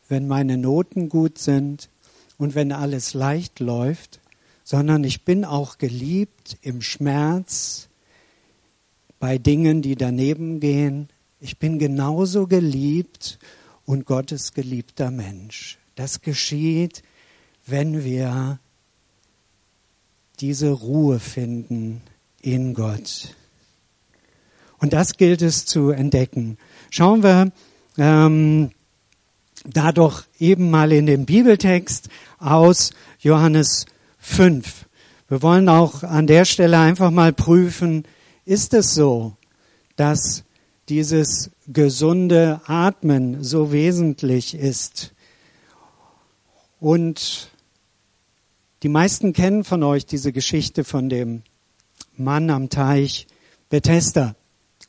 wenn 0.07 0.29
meine 0.29 0.57
Noten 0.57 1.09
gut 1.09 1.39
sind 1.39 1.89
und 2.37 2.55
wenn 2.55 2.71
alles 2.71 3.13
leicht 3.13 3.59
läuft, 3.59 4.21
sondern 4.65 5.03
ich 5.03 5.23
bin 5.23 5.45
auch 5.45 5.77
geliebt 5.77 6.57
im 6.61 6.81
Schmerz, 6.81 7.87
bei 9.19 9.37
Dingen, 9.37 9.81
die 9.81 9.95
daneben 9.95 10.59
gehen. 10.59 11.07
Ich 11.39 11.59
bin 11.59 11.79
genauso 11.79 12.47
geliebt 12.47 13.39
und 13.85 14.05
Gottes 14.05 14.53
geliebter 14.53 15.11
Mensch. 15.11 15.77
Das 15.93 16.21
geschieht, 16.21 17.03
wenn 17.67 18.03
wir 18.03 18.59
diese 20.39 20.71
Ruhe 20.71 21.19
finden 21.19 22.01
in 22.41 22.73
Gott. 22.73 23.35
Und 24.79 24.93
das 24.93 25.15
gilt 25.15 25.43
es 25.43 25.65
zu 25.65 25.91
entdecken. 25.91 26.57
Schauen 26.89 27.21
wir 27.23 27.51
ähm, 27.97 28.71
da 29.63 29.91
doch 29.91 30.23
eben 30.39 30.71
mal 30.71 30.91
in 30.91 31.05
den 31.05 31.25
Bibeltext 31.25 32.09
aus 32.39 32.91
Johannes 33.19 33.85
5. 34.25 34.87
Wir 35.29 35.41
wollen 35.41 35.69
auch 35.69 36.03
an 36.03 36.27
der 36.27 36.45
Stelle 36.45 36.79
einfach 36.79 37.11
mal 37.11 37.31
prüfen, 37.31 38.03
ist 38.43 38.73
es 38.73 38.93
so, 38.93 39.37
dass 39.95 40.43
dieses 40.89 41.51
gesunde 41.67 42.59
Atmen 42.65 43.43
so 43.43 43.71
wesentlich 43.71 44.55
ist. 44.55 45.13
Und 46.79 47.49
die 48.83 48.89
meisten 48.89 49.31
kennen 49.31 49.63
von 49.63 49.83
euch 49.83 50.05
diese 50.05 50.33
Geschichte 50.33 50.83
von 50.83 51.07
dem 51.07 51.43
Mann 52.17 52.49
am 52.49 52.69
Teich 52.69 53.27
Bethesda. 53.69 54.35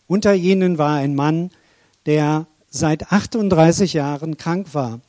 Unter 0.09 0.35
ihnen 0.35 0.77
war 0.79 0.97
ein 0.97 1.15
Mann, 1.15 1.51
der 2.07 2.47
seit 2.69 3.13
38 3.13 3.93
Jahren 3.93 4.39
krank 4.39 4.75
war. 4.75 5.01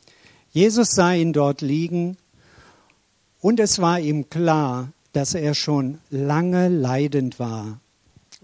Jesus 0.52 0.92
sah 0.92 1.14
ihn 1.14 1.34
dort 1.34 1.62
liegen 1.62 2.18
und 3.40 3.60
es 3.60 3.80
war 3.80 4.00
ihm 4.00 4.30
klar, 4.30 4.92
dass 5.14 5.34
er 5.34 5.56
schon 5.56 6.00
lange 6.10 6.70
leidend 6.70 7.40
war. 7.40 7.80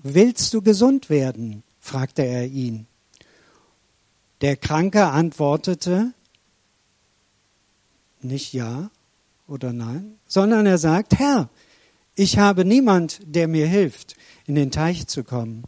Willst 0.02 0.54
du 0.54 0.62
gesund 0.62 1.10
werden? 1.10 1.64
fragte 1.80 2.24
er 2.24 2.48
ihn. 2.48 2.88
Der 4.42 4.56
Kranke 4.56 5.06
antwortete 5.06 6.14
nicht 8.22 8.54
ja 8.54 8.90
oder 9.48 9.74
nein, 9.74 10.18
sondern 10.28 10.66
er 10.66 10.78
sagt, 10.78 11.20
Herr, 11.20 11.50
ich 12.16 12.38
habe 12.38 12.66
niemand, 12.66 13.20
der 13.26 13.48
mir 13.48 13.68
hilft, 13.68 14.16
in 14.46 14.56
den 14.56 14.72
Teich 14.72 15.08
zu 15.08 15.24
kommen, 15.24 15.64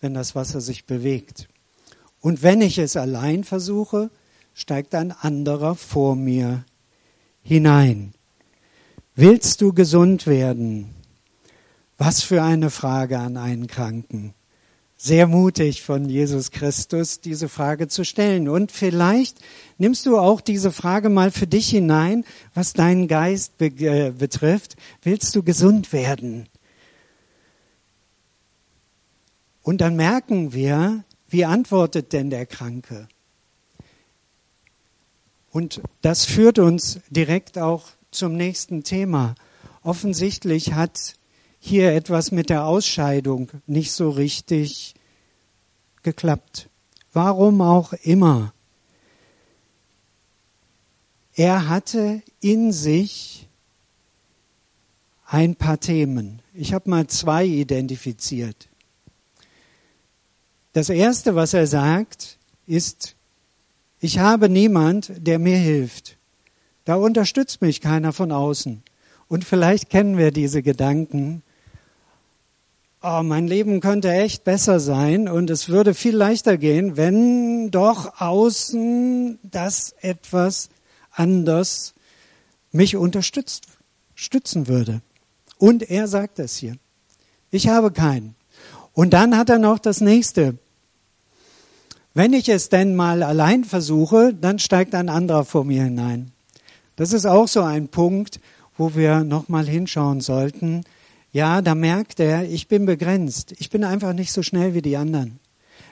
wenn 0.00 0.14
das 0.14 0.34
Wasser 0.34 0.60
sich 0.60 0.86
bewegt. 0.86 1.48
Und 2.20 2.42
wenn 2.42 2.62
ich 2.62 2.78
es 2.78 2.96
allein 2.96 3.44
versuche, 3.44 4.10
steigt 4.54 4.94
ein 4.94 5.12
anderer 5.12 5.74
vor 5.74 6.16
mir 6.16 6.64
hinein. 7.42 8.13
Willst 9.16 9.60
du 9.60 9.72
gesund 9.72 10.26
werden? 10.26 10.92
Was 11.98 12.22
für 12.22 12.42
eine 12.42 12.68
Frage 12.70 13.20
an 13.20 13.36
einen 13.36 13.68
Kranken. 13.68 14.34
Sehr 14.96 15.28
mutig 15.28 15.82
von 15.82 16.08
Jesus 16.08 16.50
Christus, 16.50 17.20
diese 17.20 17.48
Frage 17.48 17.86
zu 17.86 18.04
stellen. 18.04 18.48
Und 18.48 18.72
vielleicht 18.72 19.38
nimmst 19.78 20.06
du 20.06 20.18
auch 20.18 20.40
diese 20.40 20.72
Frage 20.72 21.10
mal 21.10 21.30
für 21.30 21.46
dich 21.46 21.68
hinein, 21.68 22.24
was 22.54 22.72
deinen 22.72 23.06
Geist 23.06 23.56
be 23.56 23.66
äh, 23.66 24.10
betrifft. 24.10 24.74
Willst 25.02 25.36
du 25.36 25.44
gesund 25.44 25.92
werden? 25.92 26.48
Und 29.62 29.80
dann 29.80 29.94
merken 29.94 30.52
wir, 30.52 31.04
wie 31.28 31.44
antwortet 31.44 32.12
denn 32.12 32.30
der 32.30 32.46
Kranke? 32.46 33.06
Und 35.52 35.80
das 36.02 36.24
führt 36.24 36.58
uns 36.58 36.98
direkt 37.10 37.58
auch 37.58 37.90
zum 38.14 38.36
nächsten 38.36 38.84
Thema. 38.84 39.34
Offensichtlich 39.82 40.72
hat 40.72 41.14
hier 41.58 41.92
etwas 41.92 42.30
mit 42.30 42.50
der 42.50 42.64
Ausscheidung 42.66 43.50
nicht 43.66 43.92
so 43.92 44.10
richtig 44.10 44.94
geklappt. 46.02 46.68
Warum 47.12 47.60
auch 47.60 47.92
immer. 47.92 48.52
Er 51.34 51.68
hatte 51.68 52.22
in 52.40 52.72
sich 52.72 53.48
ein 55.26 55.56
paar 55.56 55.80
Themen. 55.80 56.40
Ich 56.52 56.72
habe 56.72 56.88
mal 56.90 57.06
zwei 57.08 57.44
identifiziert. 57.44 58.68
Das 60.72 60.90
Erste, 60.90 61.34
was 61.34 61.54
er 61.54 61.66
sagt, 61.66 62.38
ist, 62.66 63.16
ich 64.00 64.18
habe 64.18 64.48
niemand, 64.48 65.12
der 65.16 65.38
mir 65.38 65.56
hilft. 65.56 66.18
Da 66.84 66.96
unterstützt 66.96 67.62
mich 67.62 67.80
keiner 67.80 68.12
von 68.12 68.30
außen. 68.30 68.82
Und 69.28 69.44
vielleicht 69.44 69.88
kennen 69.90 70.18
wir 70.18 70.30
diese 70.30 70.62
Gedanken. 70.62 71.42
Oh, 73.02 73.22
mein 73.22 73.46
Leben 73.46 73.80
könnte 73.80 74.12
echt 74.12 74.44
besser 74.44 74.80
sein 74.80 75.28
und 75.28 75.50
es 75.50 75.68
würde 75.68 75.94
viel 75.94 76.16
leichter 76.16 76.56
gehen, 76.56 76.96
wenn 76.96 77.70
doch 77.70 78.20
außen 78.20 79.38
das 79.42 79.94
etwas 80.00 80.68
anders 81.10 81.94
mich 82.72 82.96
unterstützt, 82.96 83.66
stützen 84.14 84.68
würde. 84.68 85.00
Und 85.58 85.88
er 85.90 86.08
sagt 86.08 86.38
es 86.38 86.56
hier. 86.56 86.76
Ich 87.50 87.68
habe 87.68 87.92
keinen. 87.92 88.34
Und 88.92 89.12
dann 89.12 89.36
hat 89.36 89.48
er 89.48 89.58
noch 89.58 89.78
das 89.78 90.00
nächste. 90.00 90.58
Wenn 92.14 92.32
ich 92.32 92.48
es 92.48 92.68
denn 92.68 92.94
mal 92.94 93.22
allein 93.22 93.64
versuche, 93.64 94.34
dann 94.34 94.58
steigt 94.58 94.94
ein 94.94 95.08
anderer 95.08 95.44
vor 95.44 95.64
mir 95.64 95.84
hinein. 95.84 96.33
Das 96.96 97.12
ist 97.12 97.26
auch 97.26 97.48
so 97.48 97.62
ein 97.62 97.88
Punkt, 97.88 98.40
wo 98.76 98.94
wir 98.94 99.24
nochmal 99.24 99.66
hinschauen 99.66 100.20
sollten. 100.20 100.84
Ja, 101.32 101.62
da 101.62 101.74
merkt 101.74 102.20
er, 102.20 102.48
ich 102.48 102.68
bin 102.68 102.86
begrenzt. 102.86 103.54
Ich 103.58 103.70
bin 103.70 103.84
einfach 103.84 104.12
nicht 104.12 104.32
so 104.32 104.42
schnell 104.42 104.74
wie 104.74 104.82
die 104.82 104.96
anderen. 104.96 105.40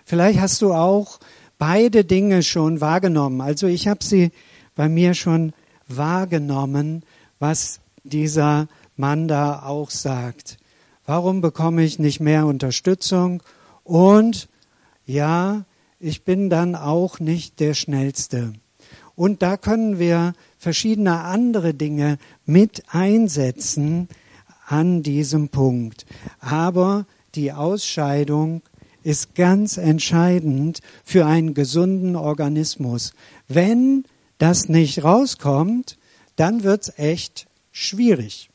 Vielleicht 0.05 0.41
hast 0.41 0.63
du 0.63 0.73
auch 0.73 1.19
beide 1.59 2.05
Dinge 2.05 2.43
schon 2.43 2.81
wahrgenommen. 2.81 3.41
Also 3.41 3.67
ich 3.67 3.89
habe 3.89 4.05
sie 4.05 4.31
bei 4.75 4.89
mir 4.89 5.15
schon 5.15 5.53
wahrgenommen, 5.89 7.05
was 7.39 7.81
dieser 8.05 8.69
Mann 8.97 9.29
da 9.29 9.63
auch 9.63 9.91
sagt. 9.91 10.59
Warum 11.07 11.41
bekomme 11.41 11.83
ich 11.83 11.99
nicht 11.99 12.21
mehr 12.21 12.47
Unterstützung? 12.47 13.43
Und 13.85 14.49
ja, 15.05 15.65
ich 15.99 16.25
bin 16.25 16.51
dann 16.51 16.75
auch 16.75 17.19
nicht 17.21 17.61
der 17.61 17.75
Schnellste. 17.75 18.53
Und 19.15 19.43
da 19.43 19.57
können 19.57 19.99
wir 19.99 20.35
verschiedene 20.59 21.21
andere 21.21 21.75
Dinge 21.75 22.19
mit 22.47 22.83
einsetzen 22.89 24.09
an 24.67 25.03
diesem 25.03 25.49
Punkt. 25.49 26.07
Aber 26.41 27.07
die 27.35 27.53
Ausscheidung 27.53 28.63
ist 29.03 29.35
ganz 29.35 29.77
entscheidend 29.77 30.81
für 31.05 31.27
einen 31.27 31.55
gesunden 31.55 32.17
Organismus. 32.17 33.13
Wenn 33.49 34.05
das 34.39 34.69
nicht 34.69 35.05
rauskommt, 35.05 35.99
dann 36.37 36.63
wird's 36.63 36.93
echt 36.97 37.47
schwierig. 37.71 38.49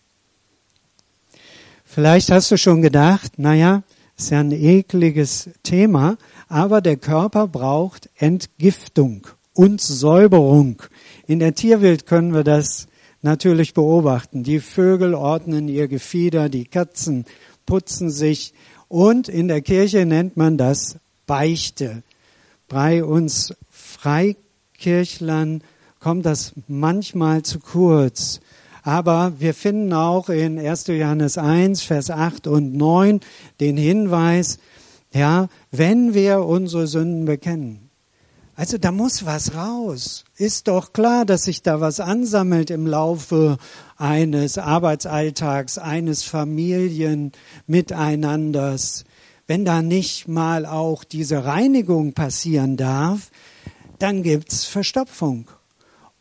Vielleicht 1.86 2.32
hast 2.32 2.52
du 2.52 2.58
schon 2.58 2.82
gedacht, 2.82 3.40
naja, 3.40 3.84
ist 4.18 4.32
ja 4.32 4.40
ein 4.40 4.52
ekliges 4.52 5.50
Thema, 5.64 6.18
aber 6.48 6.82
der 6.82 6.98
Körper 6.98 7.48
braucht 7.48 8.10
Entgiftung 8.16 9.28
und 9.58 9.82
Säuberung. 9.82 10.84
In 11.26 11.40
der 11.40 11.56
Tierwelt 11.56 12.06
können 12.06 12.34
wir 12.34 12.44
das 12.44 12.88
natürlich 13.24 13.74
beobachten. 13.74 14.44
Die 14.44 14.60
Vögel 14.60 15.16
ordnen 15.16 15.68
ihr 15.68 15.88
Gefieder, 15.88 16.48
die 16.48 16.66
Katzen 16.66 17.26
putzen 17.66 18.12
sich 18.12 18.54
und 18.88 19.28
in 19.28 19.48
der 19.48 19.62
Kirche 19.62 20.06
nennt 20.06 20.38
man 20.38 20.58
das 20.58 20.98
Beichte. 21.26 22.04
Bei 22.68 23.04
uns 23.04 23.56
Freikirchlern 23.70 25.64
kommt 26.00 26.26
das 26.26 26.54
manchmal 26.68 27.42
zu 27.42 27.60
kurz. 27.60 28.40
Aber 28.84 29.34
wir 29.40 29.54
finden 29.54 29.92
auch 29.92 30.30
in 30.30 30.60
1. 30.60 30.88
Johannes 30.88 31.38
1, 31.38 31.82
Vers 31.82 32.12
8 32.12 32.48
und 32.48 32.76
9 32.76 33.20
den 33.60 33.76
Hinweis, 33.76 34.60
ja, 35.12 35.50
wenn 35.72 36.14
wir 36.14 36.46
unsere 36.46 36.88
Sünden 36.88 37.26
bekennen, 37.26 37.87
also 38.58 38.78
da 38.80 38.92
muss 38.92 39.24
was 39.24 39.54
raus. 39.54 40.24
Ist 40.36 40.68
doch 40.68 40.92
klar, 40.92 41.26
dass 41.26 41.44
sich 41.44 41.62
da 41.62 41.80
was 41.80 42.00
ansammelt 42.00 42.72
im 42.72 42.88
Laufe 42.88 43.60
eines 43.98 44.58
Arbeitsalltags, 44.58 45.78
eines 45.78 46.24
Familienmiteinanders. 46.24 49.06
Wenn 49.46 49.64
da 49.64 49.84
nicht 49.84 50.28
mal 50.28 50.66
auch 50.66 51.04
diese 51.04 51.46
Reinigung 51.46 52.14
passieren 52.14 52.78
darf, 52.78 53.30
dann 54.00 54.24
gibt's 54.24 54.66
Verstopfung. 54.66 55.48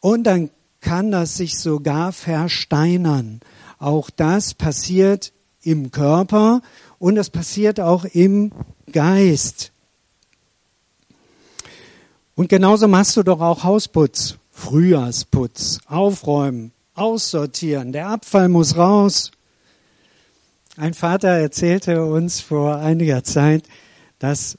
Und 0.00 0.24
dann 0.24 0.50
kann 0.82 1.10
das 1.10 1.38
sich 1.38 1.58
sogar 1.58 2.12
versteinern. 2.12 3.40
Auch 3.78 4.10
das 4.10 4.52
passiert 4.52 5.32
im 5.62 5.90
Körper 5.90 6.60
und 6.98 7.16
es 7.16 7.30
passiert 7.30 7.80
auch 7.80 8.04
im 8.04 8.52
Geist. 8.92 9.72
Und 12.36 12.50
genauso 12.50 12.86
machst 12.86 13.16
du 13.16 13.22
doch 13.22 13.40
auch 13.40 13.64
Hausputz, 13.64 14.36
Frühjahrsputz, 14.50 15.80
aufräumen, 15.86 16.70
aussortieren. 16.94 17.92
Der 17.92 18.08
Abfall 18.08 18.50
muss 18.50 18.76
raus. 18.76 19.30
Ein 20.76 20.92
Vater 20.92 21.28
erzählte 21.28 22.04
uns 22.04 22.40
vor 22.40 22.76
einiger 22.76 23.24
Zeit, 23.24 23.64
dass 24.18 24.58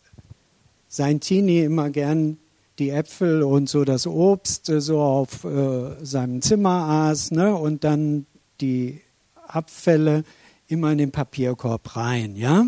sein 0.87 1.19
Teenie 1.19 1.59
immer 1.59 1.91
gern 1.91 2.37
die 2.79 2.89
Äpfel 2.89 3.43
und 3.43 3.69
so 3.69 3.85
das 3.85 4.07
Obst 4.07 4.65
so 4.65 4.99
auf 4.99 5.43
äh, 5.43 6.03
seinem 6.03 6.41
Zimmer 6.41 6.89
aß 6.89 7.29
ne, 7.29 7.55
und 7.55 7.83
dann 7.83 8.25
die 8.59 9.01
Abfälle 9.47 10.23
immer 10.67 10.91
in 10.91 10.97
den 10.97 11.11
Papierkorb 11.11 11.95
rein, 11.95 12.35
ja. 12.35 12.65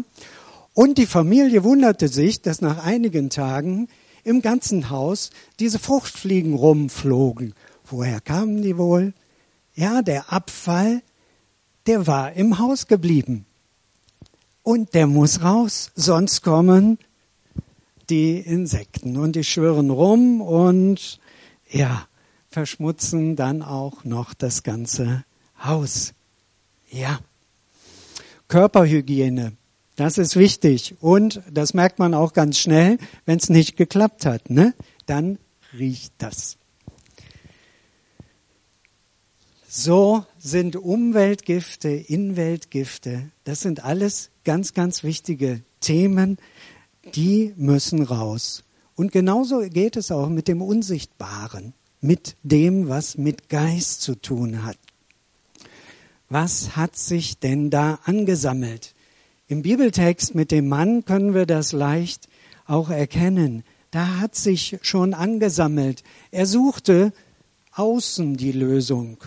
Und 0.76 1.00
die 1.00 1.08
Familie 1.08 1.64
wunderte 1.64 2.08
sich, 2.08 2.44
dass 2.44 2.62
nach 2.62 2.86
einigen 2.86 3.32
Tagen 3.32 3.88
im 4.30 4.42
ganzen 4.42 4.90
Haus 4.90 5.32
diese 5.60 5.80
Fruchtfliegen 5.80 6.54
rumflogen. 6.54 7.54
Woher 7.84 8.22
kamen 8.22 8.62
die 8.62 8.78
wohl? 8.78 9.14
Ja, 9.74 10.02
der 10.02 10.32
Abfall 10.32 11.02
der 11.90 12.06
war 12.06 12.34
im 12.34 12.60
Haus 12.60 12.86
geblieben. 12.86 13.46
Und 14.62 14.94
der 14.94 15.08
muss 15.08 15.42
raus, 15.42 15.92
sonst 15.96 16.44
kommen 16.44 17.00
die 18.12 18.38
Insekten 18.38 19.18
und 19.18 19.36
die 19.36 19.44
schwirren 19.44 19.90
rum 19.90 20.40
und 20.40 21.20
ja, 21.68 22.08
verschmutzen 22.50 23.36
dann 23.36 23.64
auch 23.64 24.04
noch 24.04 24.36
das 24.36 24.62
ganze 24.62 25.24
Haus. 25.64 26.14
Ja. 26.92 27.20
Körperhygiene, 28.48 29.54
das 30.00 30.18
ist 30.18 30.36
wichtig. 30.38 30.96
Und 31.02 31.42
das 31.52 31.74
merkt 31.74 32.00
man 32.00 32.14
auch 32.14 32.34
ganz 32.34 32.58
schnell, 32.58 32.98
wenn 33.26 33.38
es 33.38 33.50
nicht 33.50 33.76
geklappt 33.76 34.26
hat. 34.26 34.50
Ne? 34.50 34.74
Dann 35.06 35.38
riecht 35.78 36.14
das. 36.20 36.58
So 39.68 40.26
sind 40.40 40.76
Umweltgifte, 40.76 41.90
Inweltgifte, 41.90 43.30
das 43.44 43.62
sind 43.62 43.84
alles 43.84 44.32
ganz, 44.44 44.74
ganz 44.74 45.04
wichtige 45.04 45.62
Themen, 45.80 46.38
die 47.14 47.54
müssen 47.56 48.02
raus. 48.02 48.64
Und 48.96 49.12
genauso 49.12 49.60
geht 49.60 49.96
es 49.96 50.12
auch 50.12 50.30
mit 50.30 50.48
dem 50.48 50.64
Unsichtbaren, 50.64 51.74
mit 52.02 52.36
dem, 52.42 52.90
was 52.90 53.18
mit 53.18 53.48
Geist 53.48 54.02
zu 54.02 54.16
tun 54.16 54.64
hat. 54.66 54.78
Was 56.30 56.76
hat 56.76 56.96
sich 56.98 57.38
denn 57.38 57.70
da 57.70 58.00
angesammelt? 58.06 58.96
Im 59.50 59.64
Bibeltext 59.64 60.36
mit 60.36 60.52
dem 60.52 60.70
Mann 60.70 61.06
können 61.06 61.34
wir 61.34 61.48
das 61.48 61.72
leicht 61.72 62.30
auch 62.68 62.92
erkennen. 62.92 63.64
Da 63.90 64.20
hat 64.20 64.36
sich 64.36 64.78
schon 64.84 65.16
angesammelt. 65.16 66.04
Er 66.30 66.46
suchte 66.46 67.12
außen 67.72 68.38
die 68.38 68.52
Lösung. 68.52 69.18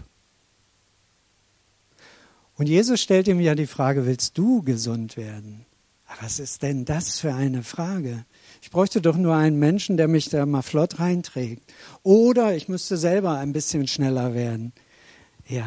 Und 2.54 2.68
Jesus 2.68 3.00
stellt 3.00 3.26
ihm 3.26 3.40
ja 3.40 3.56
die 3.56 3.66
Frage, 3.66 4.06
willst 4.06 4.38
du 4.38 4.62
gesund 4.62 5.16
werden? 5.16 5.66
Was 6.20 6.38
ist 6.38 6.62
denn 6.62 6.84
das 6.84 7.18
für 7.18 7.34
eine 7.34 7.64
Frage? 7.64 8.24
Ich 8.60 8.70
bräuchte 8.70 9.00
doch 9.00 9.16
nur 9.16 9.34
einen 9.34 9.58
Menschen, 9.58 9.96
der 9.96 10.06
mich 10.06 10.28
da 10.28 10.46
mal 10.46 10.62
flott 10.62 11.00
reinträgt. 11.00 11.64
Oder 12.04 12.54
ich 12.54 12.68
müsste 12.68 12.96
selber 12.96 13.38
ein 13.38 13.52
bisschen 13.52 13.88
schneller 13.88 14.34
werden. 14.34 14.72
Ja. 15.48 15.66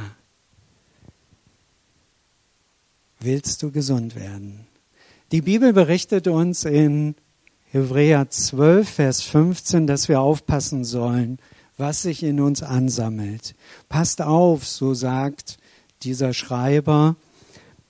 Willst 3.25 3.63
du 3.63 3.71
gesund 3.71 4.15
werden? 4.15 4.67
Die 5.31 5.41
Bibel 5.41 5.73
berichtet 5.73 6.27
uns 6.27 6.63
in 6.63 7.15
Hebräer 7.71 8.29
12, 8.29 8.88
Vers 8.88 9.21
15, 9.23 9.88
dass 9.88 10.07
wir 10.09 10.21
aufpassen 10.21 10.85
sollen, 10.85 11.39
was 11.75 12.03
sich 12.03 12.21
in 12.21 12.39
uns 12.39 12.61
ansammelt. 12.61 13.55
Passt 13.89 14.21
auf, 14.21 14.67
so 14.67 14.93
sagt 14.93 15.57
dieser 16.03 16.35
Schreiber, 16.35 17.15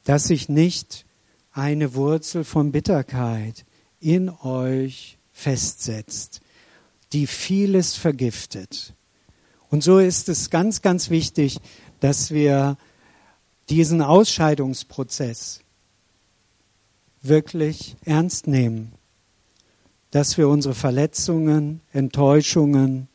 dass 0.05 0.23
sich 0.23 0.47
nicht 0.47 1.05
eine 1.51 1.95
Wurzel 1.95 2.45
von 2.45 2.71
Bitterkeit 2.71 3.65
in 3.99 4.29
euch 4.29 5.17
festsetzt, 5.33 6.39
die 7.11 7.27
vieles 7.27 7.95
vergiftet. 7.95 8.93
Und 9.69 9.83
so 9.83 9.99
ist 9.99 10.29
es 10.29 10.49
ganz, 10.49 10.81
ganz 10.81 11.09
wichtig, 11.09 11.59
dass 11.99 12.31
wir 12.31 12.77
diesen 13.69 14.01
Ausscheidungsprozess 14.01 15.61
wirklich 17.21 17.95
ernst 18.05 18.47
nehmen, 18.47 18.93
dass 20.11 20.37
wir 20.37 20.47
unsere 20.47 20.75
Verletzungen, 20.75 21.81
Enttäuschungen, 21.91 23.07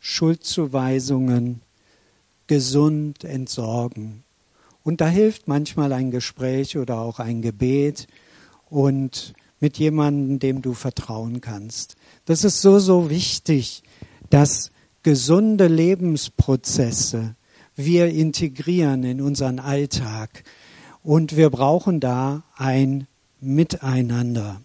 Schuldzuweisungen 0.00 1.62
gesund 2.46 3.24
entsorgen. 3.24 4.24
Und 4.82 5.00
da 5.00 5.08
hilft 5.08 5.48
manchmal 5.48 5.92
ein 5.92 6.10
Gespräch 6.10 6.76
oder 6.76 7.00
auch 7.00 7.18
ein 7.18 7.42
Gebet 7.42 8.06
und 8.68 9.34
mit 9.58 9.78
jemandem, 9.78 10.38
dem 10.38 10.62
du 10.62 10.74
vertrauen 10.74 11.40
kannst. 11.40 11.96
Das 12.24 12.44
ist 12.44 12.60
so, 12.60 12.78
so 12.78 13.10
wichtig, 13.10 13.82
dass 14.30 14.70
gesunde 15.02 15.66
Lebensprozesse 15.66 17.34
wir 17.76 18.08
integrieren 18.08 19.04
in 19.04 19.20
unseren 19.20 19.60
Alltag. 19.60 20.42
Und 21.02 21.36
wir 21.36 21.50
brauchen 21.50 22.00
da 22.00 22.42
ein 22.56 23.06
Miteinander. 23.40 24.60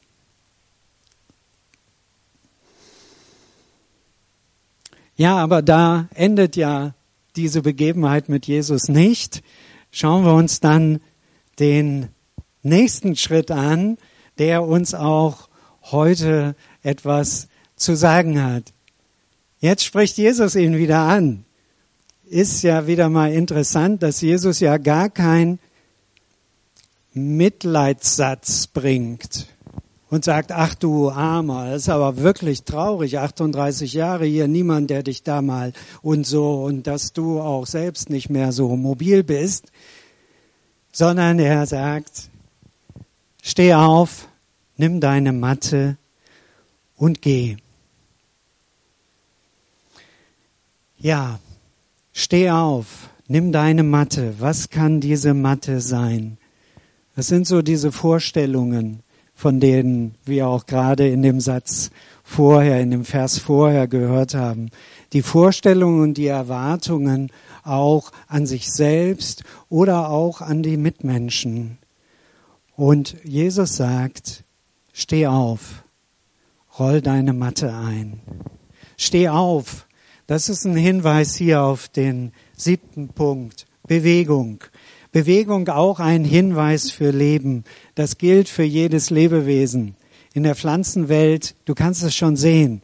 Ja, 5.15 5.37
aber 5.37 5.61
da 5.61 6.07
endet 6.15 6.55
ja 6.55 6.95
diese 7.35 7.61
Begebenheit 7.61 8.27
mit 8.27 8.47
Jesus 8.47 8.87
nicht, 8.87 9.43
schauen 9.91 10.25
wir 10.25 10.33
uns 10.33 10.61
dann 10.61 10.99
den 11.59 12.07
nächsten 12.63 13.15
Schritt 13.15 13.51
an, 13.51 13.97
der 14.39 14.63
uns 14.63 14.93
auch 14.93 15.49
heute 15.83 16.55
etwas 16.81 17.49
zu 17.75 17.95
sagen 17.95 18.41
hat. 18.41 18.73
Jetzt 19.59 19.83
spricht 19.83 20.17
Jesus 20.17 20.55
ihn 20.55 20.77
wieder 20.77 21.01
an. 21.01 21.45
Ist 22.31 22.61
ja 22.61 22.87
wieder 22.87 23.09
mal 23.09 23.33
interessant, 23.33 24.01
dass 24.01 24.21
Jesus 24.21 24.61
ja 24.61 24.77
gar 24.77 25.09
kein 25.09 25.59
Mitleidssatz 27.13 28.67
bringt 28.67 29.47
und 30.09 30.23
sagt, 30.23 30.53
ach 30.53 30.73
du 30.75 31.09
Armer, 31.09 31.71
das 31.71 31.81
ist 31.81 31.89
aber 31.89 32.15
wirklich 32.15 32.63
traurig, 32.63 33.19
38 33.19 33.91
Jahre 33.91 34.23
hier, 34.23 34.47
niemand, 34.47 34.89
der 34.89 35.03
dich 35.03 35.23
da 35.23 35.41
mal 35.41 35.73
und 36.01 36.25
so 36.25 36.63
und 36.63 36.87
dass 36.87 37.11
du 37.11 37.41
auch 37.41 37.67
selbst 37.67 38.09
nicht 38.09 38.29
mehr 38.29 38.53
so 38.53 38.77
mobil 38.77 39.25
bist, 39.25 39.65
sondern 40.93 41.37
er 41.37 41.65
sagt, 41.65 42.29
steh 43.43 43.73
auf, 43.73 44.29
nimm 44.77 45.01
deine 45.01 45.33
Matte 45.33 45.97
und 46.95 47.21
geh. 47.21 47.57
Ja, 50.97 51.41
steh 52.13 52.49
auf, 52.49 53.09
nimm 53.27 53.51
deine 53.51 53.83
Matte. 53.83 54.35
Was 54.39 54.69
kann 54.69 54.99
diese 54.99 55.33
Matte 55.33 55.81
sein? 55.81 56.37
Das 57.15 57.27
sind 57.27 57.47
so 57.47 57.61
diese 57.61 57.91
Vorstellungen 57.91 59.03
von 59.41 59.59
denen 59.59 60.13
wir 60.23 60.47
auch 60.47 60.67
gerade 60.67 61.07
in 61.07 61.23
dem 61.23 61.39
Satz 61.39 61.89
vorher, 62.23 62.79
in 62.79 62.91
dem 62.91 63.03
Vers 63.03 63.39
vorher 63.39 63.87
gehört 63.87 64.35
haben. 64.35 64.69
Die 65.13 65.23
Vorstellungen 65.23 66.03
und 66.03 66.13
die 66.13 66.27
Erwartungen 66.27 67.31
auch 67.63 68.11
an 68.27 68.45
sich 68.45 68.71
selbst 68.71 69.43
oder 69.67 70.11
auch 70.11 70.41
an 70.41 70.61
die 70.61 70.77
Mitmenschen. 70.77 71.79
Und 72.75 73.15
Jesus 73.23 73.77
sagt, 73.77 74.43
steh 74.93 75.25
auf, 75.25 75.85
roll 76.77 77.01
deine 77.01 77.33
Matte 77.33 77.73
ein. 77.73 78.19
Steh 78.95 79.27
auf. 79.27 79.87
Das 80.31 80.47
ist 80.47 80.63
ein 80.63 80.77
Hinweis 80.77 81.35
hier 81.35 81.61
auf 81.61 81.89
den 81.89 82.31
siebten 82.55 83.09
Punkt. 83.09 83.65
Bewegung. 83.85 84.63
Bewegung 85.11 85.67
auch 85.67 85.99
ein 85.99 86.23
Hinweis 86.23 86.89
für 86.89 87.11
Leben. 87.11 87.65
Das 87.95 88.17
gilt 88.17 88.47
für 88.47 88.63
jedes 88.63 89.09
Lebewesen. 89.09 89.97
In 90.33 90.43
der 90.43 90.55
Pflanzenwelt, 90.55 91.55
du 91.65 91.75
kannst 91.75 92.01
es 92.03 92.15
schon 92.15 92.37
sehen. 92.37 92.81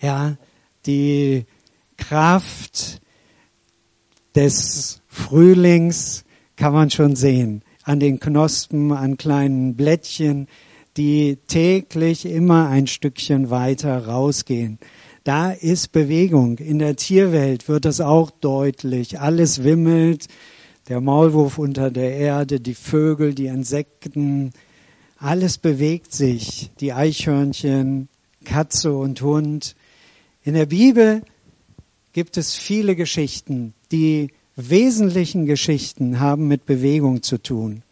Ja, 0.00 0.36
die 0.84 1.46
Kraft 1.96 3.00
des 4.34 5.00
Frühlings 5.06 6.24
kann 6.56 6.72
man 6.72 6.90
schon 6.90 7.14
sehen. 7.14 7.62
An 7.84 8.00
den 8.00 8.18
Knospen, 8.18 8.90
an 8.90 9.16
kleinen 9.16 9.76
Blättchen, 9.76 10.48
die 10.96 11.38
täglich 11.46 12.26
immer 12.26 12.68
ein 12.68 12.88
Stückchen 12.88 13.50
weiter 13.50 14.06
rausgehen. 14.06 14.80
Da 15.24 15.52
ist 15.52 15.92
Bewegung. 15.92 16.58
In 16.58 16.78
der 16.78 16.96
Tierwelt 16.96 17.66
wird 17.66 17.86
das 17.86 18.02
auch 18.02 18.30
deutlich. 18.30 19.20
Alles 19.20 19.64
wimmelt, 19.64 20.28
der 20.90 21.00
Maulwurf 21.00 21.56
unter 21.56 21.90
der 21.90 22.14
Erde, 22.14 22.60
die 22.60 22.74
Vögel, 22.74 23.34
die 23.34 23.46
Insekten, 23.46 24.52
alles 25.18 25.56
bewegt 25.56 26.12
sich, 26.12 26.70
die 26.80 26.92
Eichhörnchen, 26.92 28.08
Katze 28.44 28.92
und 28.92 29.22
Hund. 29.22 29.74
In 30.42 30.52
der 30.52 30.66
Bibel 30.66 31.22
gibt 32.12 32.36
es 32.36 32.54
viele 32.54 32.94
Geschichten, 32.94 33.72
die 33.92 34.28
wesentlichen 34.56 35.46
Geschichten 35.46 36.20
haben 36.20 36.48
mit 36.48 36.66
Bewegung 36.66 37.22
zu 37.22 37.38
tun. 37.38 37.82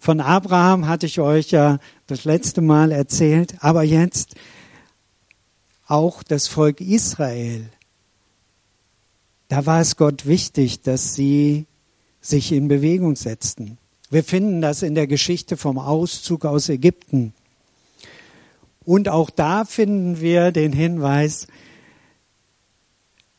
Von 0.00 0.20
Abraham 0.20 0.88
hatte 0.88 1.06
ich 1.06 1.20
euch 1.20 1.52
ja 1.52 1.78
das 2.08 2.24
letzte 2.24 2.62
Mal 2.62 2.90
erzählt, 2.90 3.54
aber 3.60 3.84
jetzt 3.84 4.34
auch 5.90 6.22
das 6.22 6.46
Volk 6.46 6.80
Israel. 6.80 7.68
Da 9.48 9.66
war 9.66 9.80
es 9.80 9.96
Gott 9.96 10.26
wichtig, 10.26 10.82
dass 10.82 11.14
sie 11.14 11.66
sich 12.20 12.52
in 12.52 12.68
Bewegung 12.68 13.16
setzten. 13.16 13.76
Wir 14.08 14.22
finden 14.22 14.60
das 14.60 14.82
in 14.82 14.94
der 14.94 15.08
Geschichte 15.08 15.56
vom 15.56 15.78
Auszug 15.78 16.44
aus 16.44 16.68
Ägypten. 16.68 17.32
Und 18.84 19.08
auch 19.08 19.30
da 19.30 19.64
finden 19.64 20.20
wir 20.20 20.52
den 20.52 20.72
Hinweis, 20.72 21.48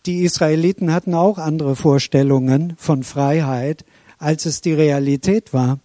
die 0.06 0.24
Israeliten 0.24 0.92
hatten 0.92 1.14
auch 1.14 1.38
andere 1.38 1.76
Vorstellungen 1.76 2.74
von 2.78 3.04
Freiheit, 3.04 3.86
als 4.18 4.46
es 4.46 4.62
die 4.62 4.74
Realität 4.74 5.54
war. 5.54 5.80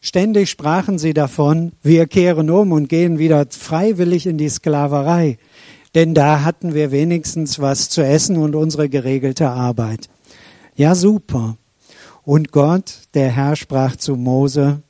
Ständig 0.00 0.50
sprachen 0.50 0.98
sie 0.98 1.14
davon, 1.14 1.72
wir 1.82 2.06
kehren 2.06 2.50
um 2.50 2.72
und 2.72 2.88
gehen 2.88 3.18
wieder 3.18 3.46
freiwillig 3.48 4.26
in 4.26 4.36
die 4.36 4.48
Sklaverei, 4.48 5.38
denn 5.94 6.14
da 6.14 6.42
hatten 6.42 6.74
wir 6.74 6.90
wenigstens 6.90 7.58
was 7.58 7.88
zu 7.88 8.04
essen 8.04 8.36
und 8.36 8.54
unsere 8.54 8.88
geregelte 8.88 9.48
Arbeit. 9.48 10.08
Ja, 10.74 10.94
super. 10.94 11.56
Und 12.24 12.52
Gott, 12.52 13.08
der 13.14 13.30
Herr, 13.30 13.56
sprach 13.56 13.96
zu 13.96 14.16
Mose, 14.16 14.82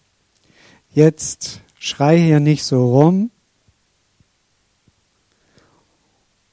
jetzt 0.94 1.60
schrei 1.78 2.18
hier 2.18 2.40
nicht 2.40 2.64
so 2.64 2.94
rum, 2.94 3.30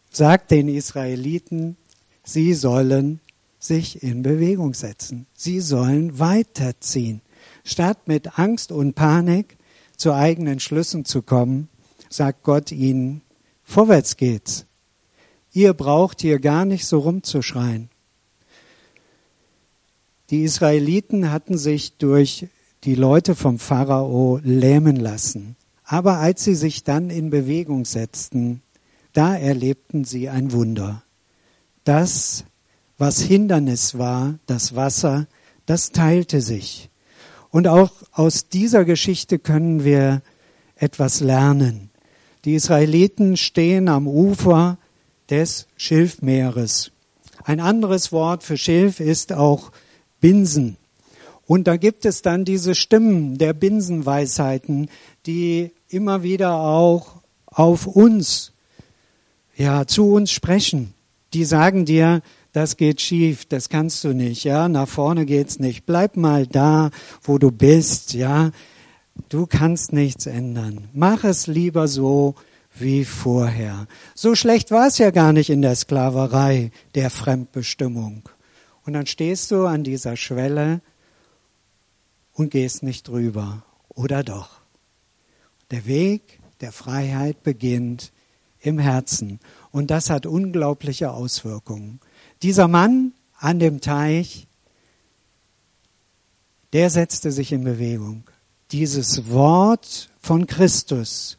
sag 0.09 0.47
den 0.47 0.67
Israeliten, 0.67 1.77
sie 2.23 2.53
sollen 2.53 3.19
sich 3.59 4.01
in 4.01 4.23
Bewegung 4.23 4.73
setzen. 4.73 5.27
Sie 5.33 5.59
sollen 5.59 6.17
weiterziehen. 6.17 7.21
Statt 7.63 8.07
mit 8.07 8.39
Angst 8.39 8.71
und 8.71 8.95
Panik 8.95 9.57
zu 9.97 10.13
eigenen 10.13 10.59
Schlüssen 10.59 11.03
zu 11.03 11.21
kommen, 11.21 11.67
sagt 12.09 12.43
Gott 12.43 12.71
ihnen, 12.71 13.21
vorwärts 13.69 14.17
geht's. 14.17 14.65
Ihr 15.51 15.73
braucht 15.73 16.21
hier 16.21 16.39
gar 16.39 16.65
nicht 16.65 16.85
so 16.85 16.99
rumzuschreien. 16.99 17.89
Die 20.29 20.43
Israeliten 20.43 21.31
hatten 21.31 21.57
sich 21.57 21.97
durch 21.97 22.47
die 22.83 22.95
Leute 22.95 23.35
vom 23.35 23.59
Pharao 23.59 24.39
lähmen 24.43 24.95
lassen. 24.95 25.55
Aber 25.83 26.17
als 26.17 26.43
sie 26.43 26.53
sich 26.53 26.83
dann 26.83 27.09
in 27.09 27.29
Bewegung 27.29 27.85
setzten, 27.85 28.61
da 29.13 29.35
erlebten 29.35 30.05
sie 30.05 30.29
ein 30.29 30.51
Wunder. 30.51 31.03
Das, 31.83 32.45
was 32.99 33.19
Hindernis 33.21 33.97
war, 33.97 34.37
das 34.45 34.75
Wasser, 34.75 35.27
das 35.65 35.91
teilte 35.91 36.41
sich. 36.41 36.89
Und 37.49 37.67
auch 37.67 37.91
aus 38.11 38.49
dieser 38.49 38.85
Geschichte 38.85 39.39
können 39.39 39.83
wir 39.83 40.21
etwas 40.75 41.21
lernen. 41.21 41.88
Die 42.45 42.55
Israeliten 42.55 43.35
stehen 43.37 43.89
am 43.89 44.07
Ufer 44.07 44.77
des 45.29 45.67
Schilfmeeres. 45.75 46.91
Ein 47.43 47.59
anderes 47.59 48.11
Wort 48.11 48.43
für 48.43 48.57
Schilf 48.57 48.99
ist 48.99 49.33
auch 49.33 49.71
Binsen. 50.21 50.77
Und 51.45 51.67
da 51.67 51.77
gibt 51.77 52.05
es 52.05 52.21
dann 52.21 52.45
diese 52.45 52.75
Stimmen 52.75 53.37
der 53.37 53.53
Binsenweisheiten, 53.53 54.89
die 55.25 55.71
immer 55.89 56.23
wieder 56.23 56.59
auch 56.59 57.15
auf 57.47 57.87
uns, 57.87 58.53
ja, 59.55 59.87
zu 59.87 60.13
uns 60.13 60.31
sprechen. 60.31 60.93
Die 61.33 61.45
sagen 61.45 61.85
dir, 61.85 62.21
das 62.53 62.77
geht 62.77 63.01
schief, 63.01 63.45
das 63.45 63.69
kannst 63.69 64.03
du 64.03 64.13
nicht, 64.13 64.43
ja, 64.43 64.69
nach 64.69 64.87
vorne 64.87 65.25
geht's 65.25 65.59
nicht. 65.59 65.85
Bleib 65.85 66.17
mal 66.17 66.47
da, 66.47 66.91
wo 67.23 67.37
du 67.37 67.51
bist, 67.51 68.13
ja. 68.13 68.51
Du 69.27 69.45
kannst 69.45 69.91
nichts 69.91 70.25
ändern. 70.25 70.87
Mach 70.93 71.23
es 71.23 71.47
lieber 71.47 71.87
so 71.87 72.35
wie 72.75 73.03
vorher. 73.03 73.87
So 74.15 74.35
schlecht 74.35 74.71
war 74.71 74.87
es 74.87 74.97
ja 74.97 75.11
gar 75.11 75.33
nicht 75.33 75.49
in 75.49 75.61
der 75.61 75.75
Sklaverei 75.75 76.71
der 76.95 77.09
Fremdbestimmung. 77.09 78.29
Und 78.85 78.93
dann 78.93 79.05
stehst 79.05 79.51
du 79.51 79.65
an 79.65 79.83
dieser 79.83 80.15
Schwelle 80.15 80.81
und 82.33 82.51
gehst 82.51 82.83
nicht 82.83 83.07
drüber. 83.07 83.63
Oder 83.89 84.23
doch? 84.23 84.61
Der 85.71 85.85
Weg 85.85 86.39
der 86.61 86.71
Freiheit 86.71 87.43
beginnt 87.43 88.11
im 88.61 88.79
Herzen. 88.79 89.39
Und 89.71 89.91
das 89.91 90.09
hat 90.09 90.25
unglaubliche 90.25 91.11
Auswirkungen. 91.11 91.99
Dieser 92.41 92.67
Mann 92.67 93.13
an 93.37 93.59
dem 93.59 93.81
Teich, 93.81 94.47
der 96.73 96.89
setzte 96.89 97.31
sich 97.31 97.51
in 97.51 97.63
Bewegung. 97.63 98.23
Dieses 98.71 99.29
Wort 99.29 100.09
von 100.19 100.45
Christus 100.45 101.37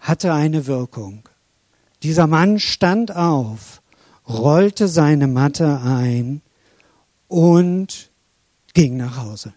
hatte 0.00 0.32
eine 0.32 0.66
Wirkung. 0.66 1.28
Dieser 2.02 2.26
Mann 2.26 2.58
stand 2.58 3.14
auf, 3.14 3.80
rollte 4.28 4.88
seine 4.88 5.28
Matte 5.28 5.80
ein 5.80 6.42
und 7.28 8.10
ging 8.74 8.96
nach 8.96 9.18
Hause. 9.18 9.52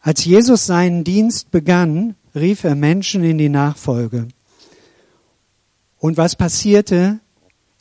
Als 0.00 0.24
Jesus 0.24 0.64
seinen 0.64 1.04
Dienst 1.04 1.50
begann, 1.50 2.16
rief 2.34 2.64
er 2.64 2.74
Menschen 2.74 3.22
in 3.22 3.36
die 3.36 3.50
Nachfolge. 3.50 4.28
Und 5.98 6.16
was 6.16 6.36
passierte? 6.36 7.20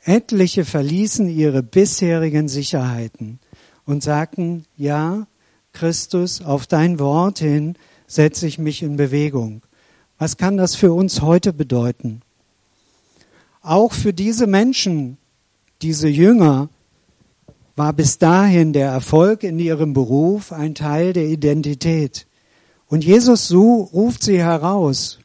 Etliche 0.03 0.65
verließen 0.65 1.29
ihre 1.29 1.63
bisherigen 1.63 2.49
Sicherheiten 2.49 3.39
und 3.85 4.03
sagten, 4.03 4.65
ja, 4.75 5.27
Christus, 5.73 6.41
auf 6.41 6.67
dein 6.67 6.99
Wort 6.99 7.39
hin 7.39 7.75
setze 8.07 8.47
ich 8.47 8.57
mich 8.57 8.81
in 8.81 8.97
Bewegung. 8.97 9.61
Was 10.17 10.37
kann 10.37 10.57
das 10.57 10.75
für 10.75 10.91
uns 10.91 11.21
heute 11.21 11.53
bedeuten? 11.53 12.21
Auch 13.61 13.93
für 13.93 14.13
diese 14.13 14.47
Menschen, 14.47 15.17
diese 15.81 16.09
Jünger, 16.09 16.69
war 17.75 17.93
bis 17.93 18.17
dahin 18.17 18.73
der 18.73 18.89
Erfolg 18.89 19.43
in 19.43 19.57
ihrem 19.57 19.93
Beruf 19.93 20.51
ein 20.51 20.75
Teil 20.75 21.13
der 21.13 21.27
Identität. 21.27 22.27
Und 22.87 23.05
Jesus 23.05 23.47
so 23.47 23.83
ruft 23.93 24.23
sie 24.23 24.39
heraus. 24.39 25.19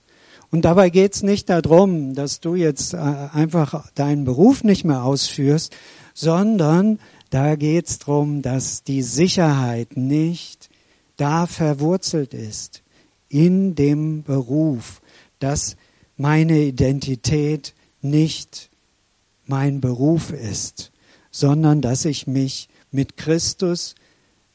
Und 0.53 0.65
dabei 0.65 0.91
geht 0.91 1.17
es 1.17 1.25
nicht 1.25 1.51
darum, 1.51 2.15
dass 2.15 2.39
du 2.39 2.55
jetzt 2.55 2.95
äh, 2.95 2.99
einfach 2.99 3.91
deinen 3.97 4.25
Beruf 4.25 4.63
nicht 4.63 4.85
mehr 4.85 5.03
ausführst, 5.03 5.75
sondern 6.15 7.01
da 7.35 7.57
geht 7.57 7.89
es 7.89 7.99
darum, 7.99 8.43
dass 8.43 8.85
die 8.85 9.03
Sicherheit 9.03 9.97
nicht 9.97 10.71
da 11.17 11.49
verwurzelt 11.49 12.33
ist, 12.33 12.85
in 13.29 13.75
dem 13.75 14.23
Beruf, 14.23 15.03
dass 15.41 15.77
meine 16.17 16.61
Identität 16.61 17.75
nicht 18.03 18.71
mein 19.47 19.81
Beruf 19.81 20.31
ist, 20.31 20.93
sondern 21.33 21.81
dass 21.81 22.05
ich 22.05 22.29
mich 22.29 22.69
mit 22.93 23.17
Christus, 23.17 23.97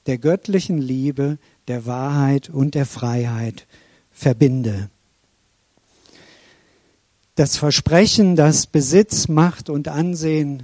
der 0.05 0.17
göttlichen 0.17 0.77
Liebe, 0.77 1.37
der 1.67 1.85
Wahrheit 1.85 2.49
und 2.49 2.75
der 2.75 2.85
Freiheit 2.85 3.67
verbinde. 4.09 4.89
Das 7.35 7.57
Versprechen, 7.57 8.37
dass 8.37 8.67
Besitz, 8.67 9.27
Macht 9.27 9.69
und 9.69 9.89
Ansehen 9.89 10.63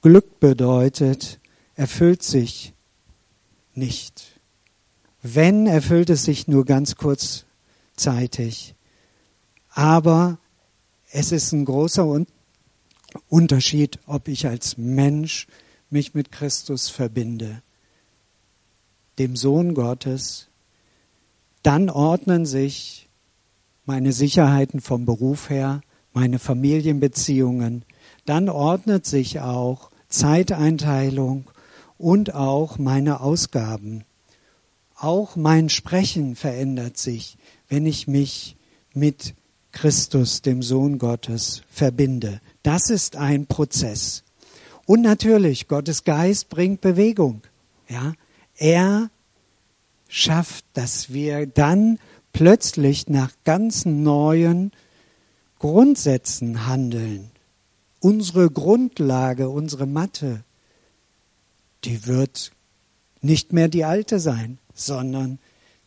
Glück 0.00 0.38
bedeutet, 0.38 1.40
erfüllt 1.76 2.22
sich 2.22 2.72
nicht. 3.74 4.40
Wenn, 5.22 5.66
erfüllt 5.66 6.10
es 6.10 6.24
sich 6.24 6.48
nur 6.48 6.64
ganz 6.64 6.96
kurzzeitig. 6.96 8.74
Aber 9.70 10.38
es 11.12 11.32
ist 11.32 11.52
ein 11.52 11.64
großer 11.64 12.24
Unterschied, 13.28 13.98
ob 14.06 14.28
ich 14.28 14.46
als 14.46 14.78
Mensch 14.78 15.46
mich 15.90 16.14
mit 16.14 16.32
Christus 16.32 16.88
verbinde, 16.88 17.62
dem 19.18 19.36
Sohn 19.36 19.74
Gottes, 19.74 20.48
dann 21.62 21.90
ordnen 21.90 22.46
sich 22.46 23.08
meine 23.84 24.12
Sicherheiten 24.12 24.80
vom 24.80 25.04
Beruf 25.04 25.50
her, 25.50 25.80
meine 26.12 26.38
Familienbeziehungen, 26.38 27.84
dann 28.24 28.48
ordnet 28.48 29.06
sich 29.06 29.40
auch 29.40 29.90
Zeiteinteilung 30.08 31.44
und 31.98 32.34
auch 32.34 32.78
meine 32.78 33.20
Ausgaben. 33.20 34.04
Auch 34.96 35.36
mein 35.36 35.68
Sprechen 35.68 36.36
verändert 36.36 36.96
sich, 36.96 37.36
wenn 37.68 37.86
ich 37.86 38.06
mich 38.08 38.56
mit 38.94 39.34
Christus, 39.72 40.40
dem 40.40 40.62
Sohn 40.62 40.98
Gottes, 40.98 41.62
verbinde. 41.68 42.40
Das 42.62 42.88
ist 42.88 43.16
ein 43.16 43.46
Prozess. 43.46 44.24
Und 44.86 45.02
natürlich, 45.02 45.68
Gottes 45.68 46.04
Geist 46.04 46.48
bringt 46.48 46.80
Bewegung. 46.80 47.42
Ja, 47.88 48.14
er 48.56 49.10
schafft, 50.08 50.64
dass 50.72 51.12
wir 51.12 51.46
dann 51.46 51.98
plötzlich 52.32 53.08
nach 53.08 53.32
ganz 53.44 53.84
neuen 53.84 54.72
Grundsätzen 55.58 56.66
handeln. 56.66 57.30
Unsere 58.00 58.50
Grundlage, 58.50 59.48
unsere 59.48 59.86
Matte, 59.86 60.44
die 61.84 62.06
wird 62.06 62.52
nicht 63.20 63.52
mehr 63.52 63.68
die 63.68 63.84
alte 63.84 64.20
sein, 64.20 64.58
sondern 64.74 65.38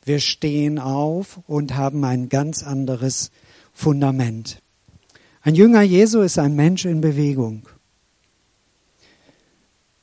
wir 0.04 0.20
stehen 0.20 0.80
auf 0.80 1.40
und 1.48 1.76
haben 1.76 2.04
ein 2.04 2.30
ganz 2.30 2.64
anderes 2.64 3.32
Fundament. 3.74 4.62
Ein 5.42 5.56
Jünger 5.56 5.82
Jesu 5.82 6.22
ist 6.22 6.38
ein 6.38 6.56
Mensch 6.56 6.86
in 6.86 7.02
Bewegung. 7.02 7.68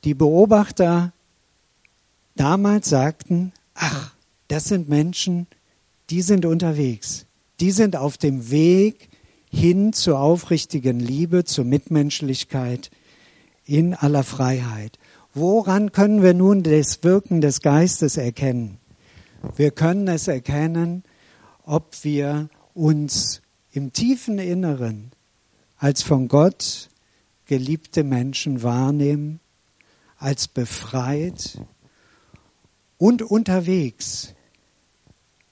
Die 0.03 0.13
Beobachter 0.13 1.13
damals 2.35 2.89
sagten, 2.89 3.51
ach, 3.73 4.13
das 4.47 4.65
sind 4.65 4.89
Menschen, 4.89 5.47
die 6.09 6.21
sind 6.21 6.45
unterwegs. 6.45 7.25
Die 7.59 7.71
sind 7.71 7.95
auf 7.95 8.17
dem 8.17 8.49
Weg 8.49 9.09
hin 9.49 9.93
zur 9.93 10.19
aufrichtigen 10.19 10.99
Liebe, 10.99 11.43
zur 11.43 11.65
Mitmenschlichkeit 11.65 12.91
in 13.65 13.93
aller 13.93 14.23
Freiheit. 14.23 14.97
Woran 15.33 15.91
können 15.91 16.23
wir 16.23 16.33
nun 16.33 16.63
das 16.63 17.03
Wirken 17.03 17.41
des 17.41 17.61
Geistes 17.61 18.17
erkennen? 18.17 18.79
Wir 19.55 19.71
können 19.71 20.07
es 20.07 20.27
erkennen, 20.27 21.03
ob 21.63 22.03
wir 22.03 22.49
uns 22.73 23.41
im 23.71 23.93
tiefen 23.93 24.39
Inneren 24.39 25.11
als 25.77 26.01
von 26.01 26.27
Gott 26.27 26.89
geliebte 27.45 28.03
Menschen 28.03 28.63
wahrnehmen, 28.63 29.39
als 30.17 30.47
befreit 30.47 31.59
und 32.97 33.21
unterwegs 33.21 34.33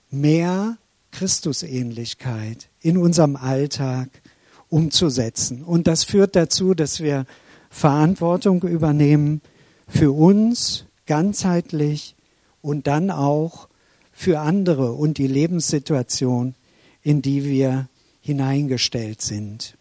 mehr 0.10 0.78
Christusähnlichkeit 1.12 2.70
in 2.82 2.98
unserem 2.98 3.36
Alltag 3.36 4.10
umzusetzen. 4.70 5.64
Und 5.64 5.88
das 5.88 6.04
führt 6.04 6.36
dazu, 6.36 6.74
dass 6.74 7.00
wir 7.00 7.26
Verantwortung 7.70 8.64
übernehmen 8.64 9.42
für 9.88 10.12
uns 10.12 10.86
ganzheitlich 11.06 12.16
und 12.62 12.88
dann 12.88 13.12
auch 13.12 13.68
für 14.12 14.40
andere 14.40 14.94
und 14.94 15.18
die 15.18 15.28
Lebenssituation, 15.28 16.56
in 17.04 17.22
die 17.22 17.44
wir 17.44 17.88
hineingestellt 18.22 19.22
sind. 19.22 19.75